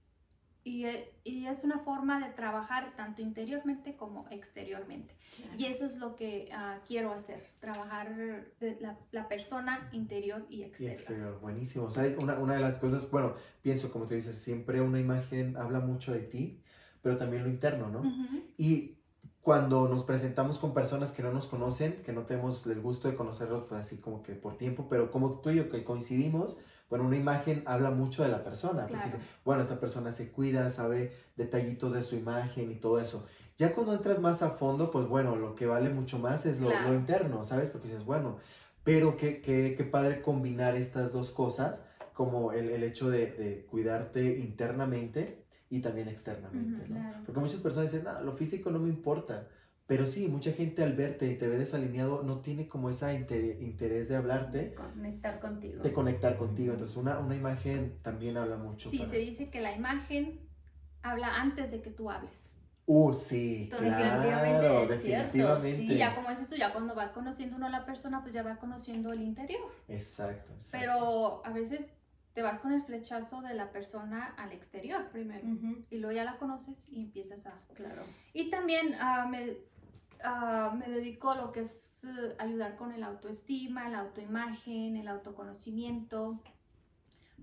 y, 0.65 0.85
e- 0.87 1.15
y 1.23 1.47
es 1.47 1.63
una 1.63 1.79
forma 1.79 2.19
de 2.27 2.33
trabajar 2.35 2.95
tanto 2.97 3.23
interiormente 3.23 3.95
como 3.97 4.27
exteriormente. 4.31 5.15
Claro. 5.37 5.53
Y 5.57 5.67
eso 5.67 5.87
es 5.87 5.97
lo 5.99 6.17
que 6.17 6.49
ah, 6.53 6.81
quiero 6.89 7.13
hacer, 7.13 7.47
trabajar 7.61 8.17
de 8.59 8.79
la, 8.81 8.99
la 9.13 9.29
persona 9.29 9.89
interior 9.93 10.45
y 10.51 10.63
Y 10.63 10.65
exterior. 10.65 10.95
exterior, 10.97 11.41
buenísimo. 11.41 11.89
¿Sabes? 11.91 12.17
Una, 12.19 12.39
una 12.39 12.55
de 12.55 12.61
las 12.61 12.79
cosas, 12.79 13.09
bueno, 13.13 13.35
pienso, 13.63 13.93
como 13.93 14.07
tú 14.07 14.15
dices, 14.15 14.37
siempre 14.43 14.81
una 14.81 14.99
imagen 14.99 15.57
habla 15.57 15.79
mucho 15.79 16.13
de 16.13 16.21
ti, 16.21 16.62
pero 17.03 17.17
también 17.17 17.43
lo 17.45 17.51
interno, 17.51 17.89
¿no? 17.89 18.03
Y 18.57 18.99
cuando 19.41 19.89
nos 19.89 20.05
presentamos 20.05 20.59
con 20.59 20.73
personas 20.73 21.11
que 21.13 21.23
no 21.23 21.33
nos 21.33 21.47
conocen, 21.47 22.03
que 22.05 22.13
no 22.13 22.23
tenemos 22.23 22.65
el 22.67 22.81
gusto 22.81 23.09
de 23.09 23.17
conocerlos, 23.17 23.63
pues 23.69 23.81
así 23.81 23.99
como 24.01 24.23
que 24.23 24.35
por 24.35 24.57
tiempo, 24.57 24.87
pero 24.89 25.11
como 25.11 25.41
tú 25.41 25.51
y 25.51 25.57
yo 25.57 25.69
que 25.69 25.83
coincidimos, 25.83 26.59
bueno, 26.89 27.07
una 27.07 27.17
imagen 27.17 27.63
habla 27.67 27.91
mucho 27.91 28.23
de 28.23 28.29
la 28.29 28.45
persona. 28.45 28.83
Porque 28.83 28.95
Claro. 29.03 29.11
dice, 29.11 29.19
bueno, 29.45 29.63
esta 29.63 29.81
persona 29.81 30.11
se 30.13 30.31
cuida, 30.31 30.69
sabe 30.71 31.13
detallitos 31.37 31.93
de 31.93 32.03
su 32.03 32.15
imagen 32.17 32.71
y 32.71 32.77
todo 32.77 33.01
eso. 33.01 33.27
Ya 33.57 33.75
cuando 33.75 33.93
entras 33.95 34.21
más 34.21 34.43
a 34.43 34.51
fondo, 34.51 34.91
pues 34.91 35.09
bueno, 35.09 35.35
lo 35.37 35.55
que 35.55 35.67
vale 35.67 35.91
mucho 35.91 36.19
más 36.19 36.47
es 36.47 36.61
lo, 36.61 36.69
Claro. 36.69 36.89
lo 36.91 36.95
interno, 36.95 37.45
¿sabes? 37.45 37.71
Porque 37.71 37.89
dices, 37.89 38.05
bueno, 38.05 38.37
pero 38.85 39.17
qué, 39.17 39.41
qué, 39.41 39.75
qué 39.77 39.85
padre 39.85 40.23
combinar 40.23 40.77
estas 40.77 41.13
dos 41.13 41.31
cosas, 41.33 41.87
como 42.13 42.53
el, 42.53 42.69
el 42.71 42.85
hecho 42.85 43.09
de, 43.11 43.27
de 43.33 43.65
cuidarte 43.67 44.39
internamente 44.39 45.42
y 45.73 45.81
también 45.81 46.07
externamente, 46.09 46.83
Ujú, 46.85 46.93
¿no? 46.93 47.01
claro. 47.01 47.19
Porque 47.25 47.41
muchas 47.41 47.61
personas 47.61 47.91
dicen, 47.91 48.05
no, 48.05 48.21
lo 48.21 48.33
físico 48.35 48.71
no 48.71 48.79
me 48.79 48.91
importa. 48.91 49.49
Pero 49.87 50.05
sí, 50.05 50.29
mucha 50.29 50.53
gente 50.53 50.83
al 50.85 50.93
verte 50.93 51.33
y 51.33 51.37
te 51.39 51.49
ve 51.49 51.57
desalineado 51.57 52.23
no 52.23 52.41
tiene 52.41 52.69
como 52.69 52.91
ese 52.91 53.15
interés 53.61 54.11
de 54.11 54.17
hablarte, 54.17 54.75
Conectar 54.75 55.41
contigo. 55.41 55.83
de 55.83 55.93
conectar 55.95 56.37
contigo. 56.37 56.73
Entonces 56.75 56.97
una, 56.99 57.19
una 57.19 57.35
imagen 57.35 57.99
también 58.03 58.37
habla 58.37 58.57
mucho. 58.59 58.91
Sí, 58.91 58.99
para- 58.99 59.11
se 59.11 59.17
dice 59.19 59.49
que 59.49 59.63
la 59.63 59.75
imagen 59.75 60.41
habla 61.03 61.41
antes 61.41 61.73
de 61.73 61.81
que 61.81 61.91
tú 61.91 62.11
hables. 62.11 62.55
Uh, 62.85 63.13
sí, 63.15 63.71
Entonces, 63.71 63.95
claro, 63.97 64.87
definitivamente 64.87 64.95
definitivamente. 64.95 65.83
Y 65.95 65.97
ya 65.99 66.15
como 66.15 66.29
dices 66.31 66.49
tú, 66.49 66.57
ya 66.57 66.73
cuando 66.73 66.95
va 66.95 67.13
conociendo 67.13 67.57
uno 67.57 67.67
a 67.67 67.71
la 67.71 67.87
persona, 67.87 68.21
pues 68.23 68.35
ya 68.35 68.43
va 68.43 68.57
conociendo 68.57 69.13
el 69.13 69.23
interior. 69.23 69.61
Exacto, 69.89 70.53
exacto. 70.53 70.79
Pero 70.79 71.47
a 71.47 71.51
veces 71.51 71.95
te 72.35 72.43
vas 72.43 72.59
con 72.59 72.73
el 72.73 72.83
flechazo 72.83 73.43
de 73.43 73.55
la 73.55 73.71
persona 73.71 74.35
al 74.39 74.53
exterior 74.53 75.11
primero. 75.11 75.47
Y 75.91 75.99
luego 75.99 76.17
ya 76.17 76.25
la 76.25 76.39
conoces 76.39 76.87
y 76.91 77.01
empiezas 77.01 77.47
a... 77.47 77.61
Claro. 77.75 78.03
Y 78.33 78.51
también 78.51 78.97
ah, 79.01 79.27
me, 79.31 79.59
ah, 80.25 80.75
me 80.77 80.89
dedico 80.89 81.31
a 81.31 81.37
lo 81.37 81.53
que 81.53 81.61
es 81.61 82.05
eh, 82.05 82.35
ayudar 82.39 82.77
con 82.77 82.93
el 82.93 83.03
autoestima, 83.03 83.89
la 83.89 84.01
autoimagen, 84.01 84.97
el 84.97 85.09
autoconocimiento, 85.09 86.41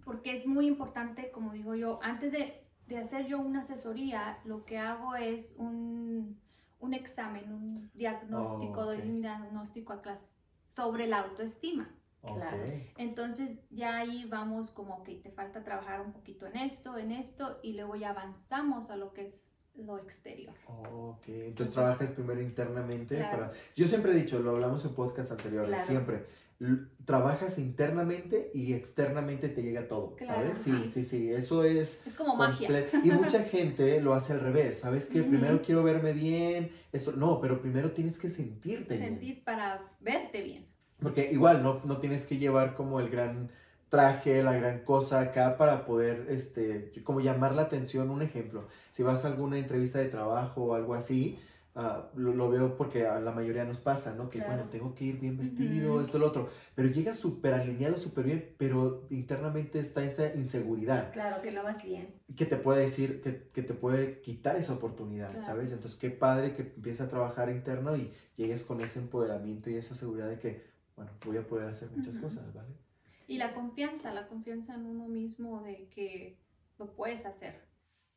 porque 0.03 0.33
es 0.33 0.47
muy 0.47 0.65
importante, 0.65 1.31
como 1.31 1.53
digo 1.53 1.75
yo, 1.75 1.99
antes 2.01 2.31
de, 2.31 2.63
de 2.87 2.97
hacer 2.97 3.27
yo 3.27 3.39
una 3.39 3.59
asesoría, 3.59 4.39
lo 4.43 4.65
que 4.65 4.79
hago 4.79 5.15
es 5.15 5.55
un, 5.57 6.39
un 6.79 6.93
examen, 6.93 7.53
un 7.53 7.91
diagnóstico, 7.93 8.81
Oh, 8.81 8.85
doy 8.85 9.01
un 9.01 9.21
diagnóstico 9.21 9.93
a 9.93 10.01
clase 10.01 10.35
sobre 10.65 11.07
la 11.07 11.19
autoestima. 11.19 11.89
Claro. 12.21 12.63
Entonces 12.97 13.59
ya 13.69 13.97
ahí 13.97 14.25
vamos 14.29 14.71
como 14.71 15.03
que 15.03 15.15
te 15.15 15.31
falta 15.31 15.63
trabajar 15.63 16.01
un 16.01 16.11
poquito 16.11 16.45
en 16.47 16.57
esto, 16.57 16.97
en 16.97 17.11
esto, 17.11 17.59
y 17.63 17.73
luego 17.73 17.95
ya 17.95 18.09
avanzamos 18.09 18.89
a 18.91 18.97
lo 18.97 19.13
que 19.13 19.25
es 19.25 19.57
lo 19.75 19.97
exterior. 19.97 20.53
Ok, 20.67 21.27
entonces 21.29 21.73
trabajas 21.73 22.11
primero 22.11 22.41
internamente 22.41 23.15
Claro. 23.15 23.37
para... 23.37 23.51
Yo 23.75 23.87
siempre 23.87 24.11
he 24.11 24.15
dicho, 24.15 24.39
lo 24.39 24.51
hablamos 24.51 24.83
en 24.85 24.93
podcasts 24.93 25.31
anteriores, 25.31 25.69
Claro. 25.69 25.85
siempre, 25.85 26.25
trabajas 27.05 27.57
internamente 27.57 28.51
y 28.53 28.73
externamente 28.73 29.47
te 29.47 29.61
llega 29.61 29.87
todo, 29.87 30.17
Claro, 30.17 30.53
¿sabes? 30.53 30.57
Sí, 30.57 30.71
sí. 30.71 30.87
sí, 30.87 31.03
sí, 31.05 31.31
eso 31.31 31.63
es... 31.63 32.05
Es 32.05 32.13
como 32.15 32.35
magia. 32.35 32.85
Y 33.01 33.11
mucha 33.11 33.43
gente 33.43 34.01
lo 34.01 34.13
hace 34.13 34.33
al 34.33 34.41
revés, 34.41 34.79
¿sabes? 34.79 35.07
Que 35.07 35.23
primero 35.23 35.61
quiero 35.61 35.83
verme 35.83 36.11
bien, 36.11 36.69
eso, 36.91 37.13
no, 37.13 37.39
pero 37.39 37.61
primero 37.61 37.91
tienes 37.93 38.19
que 38.19 38.29
sentirte 38.29 38.95
bien. 38.95 39.09
Sentir 39.09 39.43
para 39.45 39.81
verte 40.01 40.41
bien. 40.41 40.67
Porque 41.01 41.31
igual 41.31 41.63
no, 41.63 41.81
no 41.85 41.97
tienes 41.97 42.25
que 42.25 42.37
llevar 42.37 42.75
como 42.75 42.99
el 42.99 43.09
gran 43.09 43.49
traje, 43.89 44.43
la 44.43 44.53
gran 44.53 44.79
cosa 44.83 45.19
acá 45.21 45.57
para 45.57 45.85
poder, 45.85 46.27
este, 46.29 46.91
como 47.03 47.21
llamar 47.21 47.55
la 47.55 47.63
atención. 47.63 48.09
Un 48.09 48.21
ejemplo, 48.21 48.67
si 48.91 49.01
vas 49.03 49.25
a 49.25 49.29
alguna 49.29 49.57
entrevista 49.57 49.99
de 49.99 50.09
trabajo 50.09 50.63
o 50.65 50.73
algo 50.75 50.93
así, 50.93 51.39
ah, 51.75 52.09
lo, 52.15 52.33
lo 52.33 52.49
veo 52.49 52.75
porque 52.77 53.07
a 53.07 53.19
la 53.19 53.31
mayoría 53.31 53.63
nos 53.65 53.79
pasa, 53.79 54.13
¿no? 54.13 54.29
Que 54.29 54.39
Claro. 54.39 54.53
bueno, 54.53 54.69
tengo 54.69 54.93
que 54.93 55.05
ir 55.05 55.19
bien 55.19 55.37
vestido, 55.37 55.93
Ujú. 55.93 56.01
esto, 56.01 56.19
lo 56.19 56.27
otro. 56.27 56.49
Pero 56.75 56.89
llegas 56.89 57.17
súper 57.17 57.53
alineado, 57.55 57.97
súper 57.97 58.25
bien, 58.25 58.53
pero 58.57 59.07
internamente 59.09 59.79
está 59.79 60.03
esa 60.03 60.35
inseguridad 60.35 61.11
Claro 61.13 61.41
que 61.41 61.51
no 61.51 61.63
vas 61.63 61.81
bien. 61.83 62.13
que 62.35 62.45
te 62.45 62.57
puede 62.57 62.81
decir, 62.81 63.21
que, 63.21 63.49
que 63.51 63.63
te 63.63 63.73
puede 63.73 64.21
quitar 64.21 64.55
esa 64.57 64.73
oportunidad, 64.73 65.29
Claro. 65.31 65.45
¿sabes? 65.45 65.71
Entonces, 65.71 65.97
qué 65.97 66.11
padre 66.11 66.53
que 66.53 66.61
empieces 66.63 67.01
a 67.01 67.09
trabajar 67.09 67.49
interno 67.49 67.95
y 67.95 68.11
llegues 68.35 68.63
con 68.63 68.81
ese 68.81 68.99
empoderamiento 68.99 69.69
y 69.71 69.77
esa 69.77 69.95
seguridad 69.95 70.27
de 70.27 70.37
que, 70.37 70.69
bueno, 70.99 71.11
voy 71.25 71.37
a 71.37 71.47
poder 71.47 71.67
hacer 71.69 71.89
muchas 71.95 72.17
cosas, 72.17 72.53
¿vale? 72.53 72.75
Y 73.27 73.37
la 73.37 73.53
confianza, 73.53 74.11
la 74.13 74.27
confianza 74.27 74.73
en 74.75 74.85
uno 74.85 75.07
mismo 75.07 75.61
de 75.63 75.87
que 75.89 76.37
lo 76.77 76.93
puedes 76.93 77.25
hacer, 77.25 77.63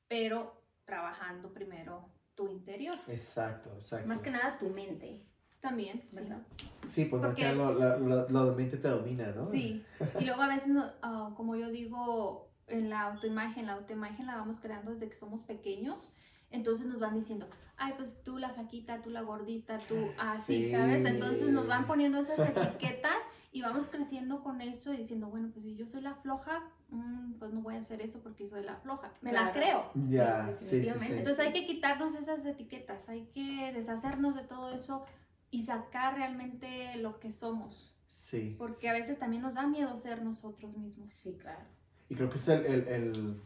pero 0.08 0.60
trabajando 0.84 1.52
primero 1.52 2.08
tu 2.34 2.48
interior. 2.48 2.94
Exacto, 3.08 3.70
exacto. 3.74 4.08
Más 4.08 4.20
que 4.22 4.30
nada 4.30 4.58
tu 4.58 4.68
mente, 4.70 5.24
También, 5.60 6.02
sí. 6.08 6.16
¿verdad? 6.16 6.42
Sí, 6.88 7.04
pues 7.04 7.22
más 7.22 7.30
Porque- 7.30 7.42
que 7.42 7.54
nada 7.54 7.72
la, 7.72 7.98
la- 7.98 8.26
la 8.28 8.52
mente 8.52 8.78
te 8.78 8.88
domina, 8.88 9.30
¿no? 9.32 9.46
Sí, 9.46 9.84
y 10.18 10.24
luego 10.24 10.42
a 10.42 10.48
veces, 10.48 10.72
ah, 11.02 11.32
como 11.36 11.54
yo 11.54 11.70
digo, 11.70 12.50
en 12.66 12.90
la 12.90 13.02
autoimagen, 13.02 13.66
la 13.66 13.74
autoimagen 13.74 14.26
la 14.26 14.34
vamos 14.36 14.58
creando 14.58 14.90
desde 14.90 15.08
que 15.08 15.14
somos 15.14 15.42
pequeños, 15.42 16.14
entonces 16.50 16.86
nos 16.86 16.98
van 16.98 17.14
diciendo, 17.14 17.48
ay, 17.84 17.94
pues 17.96 18.22
tú 18.22 18.38
la 18.38 18.50
flaquita, 18.50 19.00
tú 19.02 19.10
la 19.10 19.22
gordita, 19.22 19.78
tú 19.78 19.96
así, 20.18 20.66
Sí. 20.66 20.70
¿sabes? 20.72 21.04
Entonces 21.04 21.50
nos 21.50 21.66
van 21.66 21.86
poniendo 21.86 22.18
esas 22.18 22.38
etiquetas 22.48 23.16
y 23.50 23.60
vamos 23.62 23.86
creciendo 23.86 24.42
con 24.42 24.60
eso 24.60 24.92
y 24.94 24.98
diciendo, 24.98 25.28
bueno, 25.28 25.50
pues 25.52 25.64
si 25.64 25.74
yo 25.76 25.86
soy 25.86 26.00
la 26.00 26.14
floja, 26.14 26.62
mm, 26.90 27.34
pues 27.38 27.52
no 27.52 27.60
voy 27.60 27.74
a 27.74 27.80
hacer 27.80 28.00
eso 28.00 28.20
porque 28.22 28.48
soy 28.48 28.62
la 28.62 28.76
floja, 28.76 29.12
me 29.20 29.32
la 29.32 29.52
Claro. 29.52 29.90
creo. 29.92 30.06
Ya, 30.08 30.56
sí, 30.60 30.64
sí, 30.64 30.66
sí. 30.66 30.76
definitivamente. 30.76 31.18
Entonces 31.18 31.46
hay 31.46 31.52
que 31.52 31.66
quitarnos 31.66 32.14
esas 32.14 32.46
etiquetas, 32.46 33.08
hay 33.08 33.26
que 33.34 33.72
deshacernos 33.74 34.34
de 34.36 34.44
todo 34.44 34.70
eso 34.72 35.04
y 35.50 35.64
sacar 35.64 36.14
realmente 36.14 36.96
lo 36.96 37.18
que 37.20 37.30
somos, 37.30 37.94
Sí. 38.06 38.54
porque 38.58 38.88
a 38.88 38.92
veces 38.92 39.18
también 39.18 39.42
nos 39.42 39.54
da 39.54 39.66
miedo 39.66 39.96
ser 39.96 40.22
nosotros 40.22 40.76
mismos. 40.76 41.12
Sí, 41.12 41.36
claro. 41.38 41.64
Y 42.08 42.14
creo 42.14 42.30
que 42.30 42.36
es 42.36 42.48
el, 42.48 42.64
el, 42.66 42.88
el, 42.88 43.40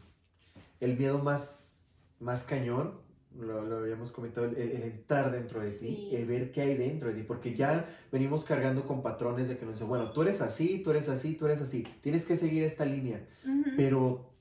el 0.79 0.97
miedo 0.97 1.19
más, 1.19 1.73
más 2.19 2.43
cañón, 2.43 2.99
lo, 3.39 3.63
lo 3.63 3.77
habíamos 3.77 4.11
comentado, 4.11 4.47
el, 4.47 4.57
el 4.57 4.83
entrar 4.83 5.31
dentro 5.31 5.61
de 5.61 5.71
ti, 5.71 6.09
el 6.11 6.25
ver 6.25 6.51
qué 6.51 6.61
hay 6.61 6.75
dentro 6.75 7.09
de 7.09 7.15
ti, 7.15 7.23
porque 7.23 7.55
ya 7.55 7.85
venimos 8.11 8.43
cargando 8.43 8.85
con 8.85 9.01
patrones 9.01 9.47
de 9.47 9.57
que 9.57 9.65
nos 9.65 9.75
dicen, 9.75 9.87
bueno, 9.87 10.11
tú 10.11 10.21
eres 10.21 10.41
así, 10.41 10.79
tú 10.79 10.91
eres 10.91 11.09
así, 11.09 11.35
tú 11.35 11.45
eres 11.45 11.61
así, 11.61 11.87
tienes 12.01 12.25
que 12.25 12.35
seguir 12.35 12.63
esta 12.63 12.85
línea, 12.85 13.25
pero 13.75 14.31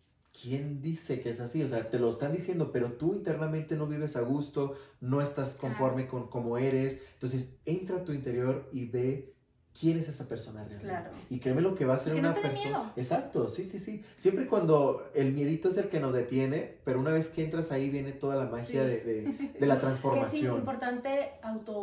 ¿quién 0.40 0.82
dice 0.82 1.20
que 1.20 1.30
es 1.30 1.40
así? 1.40 1.62
O 1.62 1.68
sea, 1.68 1.88
te 1.88 1.98
lo 1.98 2.10
están 2.10 2.32
diciendo, 2.32 2.70
pero 2.72 2.92
tú 2.92 3.14
internamente 3.14 3.76
no 3.76 3.86
vives 3.86 4.16
a 4.16 4.20
gusto, 4.20 4.74
no 5.00 5.20
estás 5.22 5.54
conforme 5.54 6.06
con 6.06 6.28
cómo 6.28 6.58
eres, 6.58 7.00
entonces 7.14 7.50
entra 7.64 7.96
a 7.96 8.04
tu 8.04 8.12
interior 8.12 8.68
y 8.72 8.86
ve 8.86 9.35
quién 9.78 9.98
es 9.98 10.08
esa 10.08 10.28
persona 10.28 10.60
realmente. 10.64 10.84
Claro. 10.86 11.10
Y 11.28 11.38
créeme 11.38 11.60
lo 11.60 11.74
que 11.74 11.84
va 11.84 11.94
a 11.94 11.98
ser 11.98 12.14
no 12.14 12.20
una 12.20 12.34
persona. 12.34 12.92
Exacto, 12.96 13.48
sí, 13.48 13.64
sí, 13.64 13.78
sí. 13.78 14.02
Siempre 14.16 14.46
cuando 14.46 15.10
el 15.14 15.32
miedito 15.32 15.68
es 15.68 15.76
el 15.76 15.88
que 15.88 16.00
nos 16.00 16.14
detiene, 16.14 16.78
pero 16.84 16.98
una 17.00 17.10
vez 17.12 17.28
que 17.28 17.44
entras 17.44 17.72
ahí 17.72 17.90
viene 17.90 18.12
toda 18.12 18.36
la 18.36 18.44
magia 18.46 18.82
Sí. 18.82 18.88
de, 18.88 19.00
de- 19.00 19.22
de 19.60 19.66
la 19.66 19.74
Que 19.74 19.78
es 19.78 19.80
transformación. 19.80 20.56
importante 20.58 21.32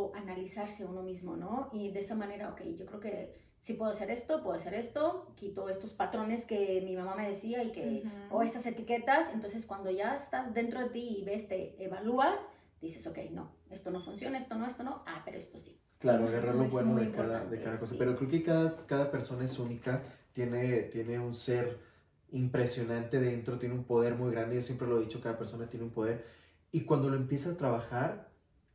autoanalizarse 0.04 0.86
uno 0.86 1.04
mismo, 1.04 1.36
¿no? 1.36 1.70
Y 1.74 1.92
de 1.92 2.00
esa 2.00 2.16
manera, 2.16 2.50
ok, 2.50 2.62
yo 2.78 2.86
creo 2.86 3.00
que 3.00 3.34
sí 3.60 3.74
puedo 3.74 3.92
hacer 3.92 4.10
esto, 4.12 4.44
puedo 4.44 4.56
hacer 4.58 4.74
esto, 4.74 5.32
quito 5.36 5.70
estos 5.70 5.92
patrones 5.94 6.46
que 6.46 6.82
mi 6.84 6.96
mamá 6.96 7.16
me 7.16 7.28
decía 7.28 7.64
y 7.64 7.72
que, 7.72 8.04
o 8.30 8.42
estas 8.44 8.66
etiquetas, 8.66 9.32
entonces 9.34 9.66
cuando 9.66 9.90
ya 9.92 10.16
estás 10.18 10.54
dentro 10.54 10.80
de 10.82 10.90
ti 10.90 11.18
y 11.20 11.24
ves, 11.24 11.48
te 11.48 11.82
evalúas, 11.84 12.40
dices, 12.82 13.08
ok, 13.08 13.18
no, 13.32 13.52
esto 13.70 13.92
no 13.92 14.02
funciona, 14.02 14.38
esto 14.38 14.56
no, 14.56 14.68
esto 14.68 14.84
no, 14.84 15.04
ah, 15.06 15.22
pero 15.24 15.38
esto 15.38 15.58
sí. 15.58 15.80
Claro, 16.04 16.28
agarrar 16.28 16.56
lo 16.56 16.66
bueno 16.66 16.96
de 16.98 17.12
cada, 17.12 17.46
de 17.46 17.60
cada 17.62 17.78
cosa. 17.78 17.92
sí. 17.92 17.96
Pero 17.98 18.16
creo 18.18 18.30
que 18.30 18.44
cada, 18.44 18.86
cada 18.86 19.10
persona 19.10 19.46
es 19.46 19.58
única, 19.58 20.04
tiene, 20.34 20.82
tiene 20.84 21.18
un 21.18 21.34
ser 21.34 21.80
impresionante 22.34 23.20
dentro, 23.20 23.58
tiene 23.58 23.74
un 23.76 23.86
poder 23.86 24.16
muy 24.16 24.32
grande. 24.32 24.56
Yo 24.56 24.62
siempre 24.62 24.86
lo 24.88 24.98
he 25.00 25.02
dicho, 25.04 25.22
cada 25.22 25.38
persona 25.38 25.68
tiene 25.70 25.86
un 25.86 25.92
poder. 25.92 26.26
Y 26.72 26.82
cuando 26.82 27.10
lo 27.10 27.16
empiezas 27.16 27.54
a 27.54 27.58
trabajar, 27.58 28.28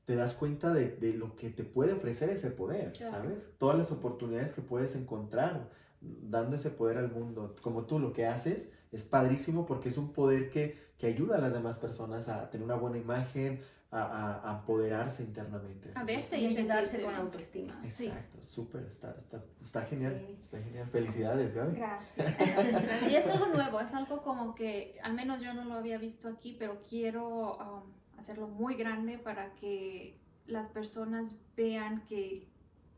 te 0.06 0.14
das 0.16 0.32
cuenta 0.32 0.72
de, 0.72 0.88
de 0.96 1.12
lo 1.12 1.36
que 1.36 1.50
te 1.50 1.64
puede 1.64 1.92
ofrecer 1.92 2.30
ese 2.30 2.50
poder, 2.50 2.92
Claro. 2.92 3.12
¿sabes? 3.12 3.50
Todas 3.58 3.76
las 3.76 3.92
oportunidades 3.92 4.54
que 4.54 4.62
puedes 4.62 4.96
encontrar 4.96 5.68
dando 6.00 6.56
ese 6.56 6.70
poder 6.70 6.96
al 6.96 7.10
mundo. 7.12 7.54
Como 7.60 7.84
tú 7.84 7.98
lo 7.98 8.12
que 8.14 8.24
haces 8.26 8.72
es 8.90 9.02
padrísimo 9.02 9.66
porque 9.66 9.90
es 9.90 9.98
un 9.98 10.12
poder 10.14 10.48
que, 10.48 10.78
que 10.96 11.08
ayuda 11.08 11.36
a 11.36 11.40
las 11.40 11.52
demás 11.52 11.78
personas 11.78 12.28
a 12.30 12.48
tener 12.50 12.64
una 12.64 12.76
buena 12.76 12.96
imagen, 12.96 13.60
a, 13.90 14.02
a, 14.02 14.50
apoderarse 14.58 15.22
internamente. 15.24 15.92
A 15.94 16.04
verse 16.04 16.38
y 16.38 16.54
sentirse 16.54 17.02
con 17.02 17.14
autoestima. 17.14 17.80
Exacto, 17.84 18.42
súper, 18.42 18.82
está, 18.84 19.14
está, 19.16 19.42
está 19.60 19.82
genial, 19.82 20.22
Sí. 20.26 20.38
está 20.42 20.62
genial. 20.62 20.88
Felicidades, 20.90 21.54
Gaby. 21.54 21.76
Gracias. 21.76 22.36
Y 23.10 23.14
es 23.14 23.26
algo 23.26 23.46
nuevo, 23.46 23.80
es 23.80 23.94
algo 23.94 24.22
como 24.22 24.54
que 24.54 24.98
al 25.02 25.14
menos 25.14 25.40
yo 25.40 25.54
no 25.54 25.64
lo 25.64 25.74
había 25.74 25.96
visto 25.98 26.28
aquí, 26.28 26.54
pero 26.58 26.82
quiero 26.88 27.56
um, 27.56 27.92
hacerlo 28.18 28.48
muy 28.48 28.74
grande 28.74 29.16
para 29.18 29.54
que 29.54 30.20
las 30.46 30.68
personas 30.68 31.38
vean 31.56 32.04
que, 32.04 32.46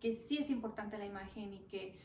que 0.00 0.14
sí 0.14 0.38
es 0.38 0.50
importante 0.50 0.98
la 0.98 1.06
imagen 1.06 1.52
y 1.54 1.60
que, 1.66 1.96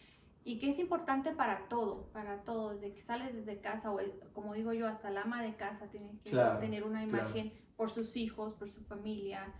y 0.43 0.59
que 0.59 0.69
es 0.69 0.77
importante 0.77 1.31
para 1.31 1.67
todo, 1.69 2.07
para 2.13 2.43
todo, 2.43 2.69
desde 2.75 2.93
que 2.93 3.01
sales 3.01 3.33
desde 3.33 3.59
casa 3.61 3.89
o 3.91 3.99
el- 3.99 4.13
como 4.33 4.53
digo 4.53 4.73
yo, 4.73 4.87
hasta 4.87 5.09
la 5.09 5.21
ama 5.21 5.41
de 5.41 5.55
casa 5.55 5.87
tiene 5.87 6.11
que 6.23 6.29
Claro, 6.31 6.59
tener 6.59 6.83
una 6.83 7.03
claro. 7.07 7.29
Por 7.77 7.89
sus 7.91 8.15
hijos, 8.17 8.53
por 8.53 8.69
su 8.69 8.81
familia 8.83 9.53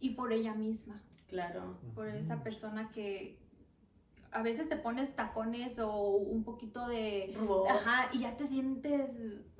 y 0.00 0.10
por 0.10 0.32
ella 0.32 0.54
misma 0.54 1.00
Claro. 1.28 1.76
por 1.94 2.08
esa 2.08 2.42
persona 2.42 2.90
que 2.92 3.38
a 4.30 4.42
veces 4.42 4.68
te 4.68 4.76
pones 4.76 5.14
tacones 5.14 5.78
o 5.78 5.96
un 6.16 6.42
poquito 6.44 6.86
de... 6.88 7.34
Rubor. 7.36 7.68
Ajá, 7.68 8.08
y 8.12 8.20
ya 8.20 8.36
te 8.36 8.46
sientes 8.46 9.12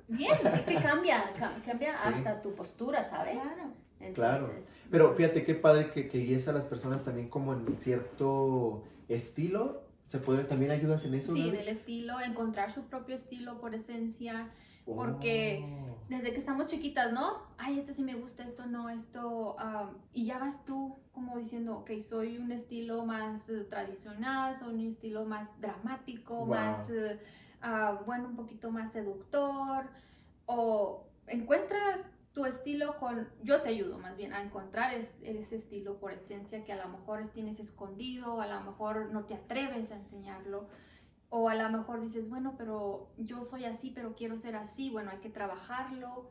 bien. 0.07 0.33
Es 0.55 0.65
que 0.65 0.75
cambia, 0.75 1.31
ca- 1.37 1.61
cambia 1.65 1.91
Sí. 1.93 2.09
hasta 2.09 2.41
tu 2.41 2.53
postura, 2.55 3.03
¿sabes? 3.03 3.39
Claro. 3.43 3.73
Claro. 4.13 4.43
Entonces, 4.45 4.69
Pero 4.91 5.13
fíjate 5.15 5.43
qué 5.43 5.55
padre 5.55 5.89
que, 5.91 6.09
que 6.09 6.19
guíes 6.19 6.47
a 6.47 6.51
las 6.53 6.65
personas 6.65 7.05
también 7.05 7.29
como 7.29 7.53
en 7.53 7.77
cierto 7.79 8.83
estilo. 9.07 9.83
¿Se 10.05 10.19
puede, 10.19 10.43
también 10.43 10.71
ayudas 10.71 11.05
en 11.05 11.13
eso? 11.13 11.33
Sí, 11.33 11.47
en 11.49 11.55
el 11.55 11.69
estilo, 11.69 12.19
encontrar 12.19 12.73
su 12.73 12.83
propio 12.83 13.15
estilo 13.15 13.59
por 13.61 13.73
esencia. 13.73 14.49
Porque- 14.85 15.63
Oh. 15.65 15.83
Desde 16.09 16.31
que 16.31 16.37
estamos 16.37 16.65
chiquitas, 16.67 17.13
¿no? 17.13 17.41
Ay, 17.57 17.79
esto 17.79 17.93
sí 17.93 18.03
me 18.03 18.13
gusta, 18.15 18.43
esto 18.43 18.65
no, 18.65 18.89
esto... 18.89 19.55
ah, 19.57 19.89
y 20.13 20.25
ya 20.25 20.37
vas 20.37 20.63
tú 20.65 20.97
como 21.13 21.37
diciendo, 21.37 21.77
ok, 21.79 21.91
soy 22.01 22.37
un 22.37 22.51
estilo 22.51 23.05
más 23.05 23.49
eh, 23.49 23.63
tradicional, 23.63 24.55
soy 24.55 24.73
un 24.75 24.87
estilo 24.87 25.23
más 25.25 25.59
dramático, 25.61 26.39
Wow. 26.39 26.47
más, 26.47 26.89
eh, 26.91 27.19
ah, 27.61 28.01
bueno, 28.05 28.27
un 28.27 28.35
poquito 28.35 28.69
más 28.69 28.91
seductor. 28.91 29.85
O 30.45 31.07
encuentras 31.27 32.09
tu 32.33 32.45
estilo 32.45 32.97
con... 32.99 33.29
Yo 33.41 33.61
te 33.61 33.69
ayudo 33.69 33.97
más 33.97 34.17
bien 34.17 34.33
a 34.33 34.41
encontrar 34.43 34.93
es- 34.93 35.15
ese 35.23 35.55
estilo 35.55 35.99
por 35.99 36.11
esencia 36.11 36.65
que 36.65 36.73
a 36.73 36.85
lo 36.85 36.89
mejor 36.89 37.29
tienes 37.33 37.59
escondido, 37.61 38.41
a 38.41 38.47
lo 38.47 38.59
mejor 38.61 39.09
no 39.11 39.23
te 39.23 39.35
atreves 39.35 39.91
a 39.91 39.95
enseñarlo. 39.95 40.67
O 41.35 41.49
a 41.49 41.55
lo 41.55 41.67
mejor 41.75 41.99
dices, 41.99 42.29
bueno, 42.29 42.53
pero 42.59 43.09
yo 43.17 43.43
soy 43.43 43.65
así, 43.65 43.89
pero 43.89 44.13
quiero 44.13 44.37
ser 44.37 44.55
así. 44.55 44.91
Bueno, 44.91 45.09
hay 45.09 45.17
que 45.17 45.31
trabajarlo. 45.31 46.29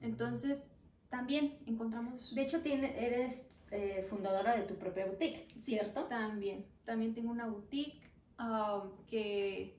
Entonces, 0.00 0.70
también 1.08 1.58
encontramos... 1.66 2.32
de 2.32 2.42
hecho, 2.42 2.60
tiene, 2.60 3.04
eres 3.04 3.50
eh, 3.72 4.06
fundadora 4.08 4.56
de 4.56 4.62
tu 4.62 4.76
propia 4.76 5.06
boutique, 5.06 5.48
¿cierto? 5.58 6.04
También. 6.04 6.66
También 6.84 7.14
tengo 7.14 7.32
una 7.32 7.48
boutique 7.48 8.00
ah, 8.38 8.84
que 9.08 9.76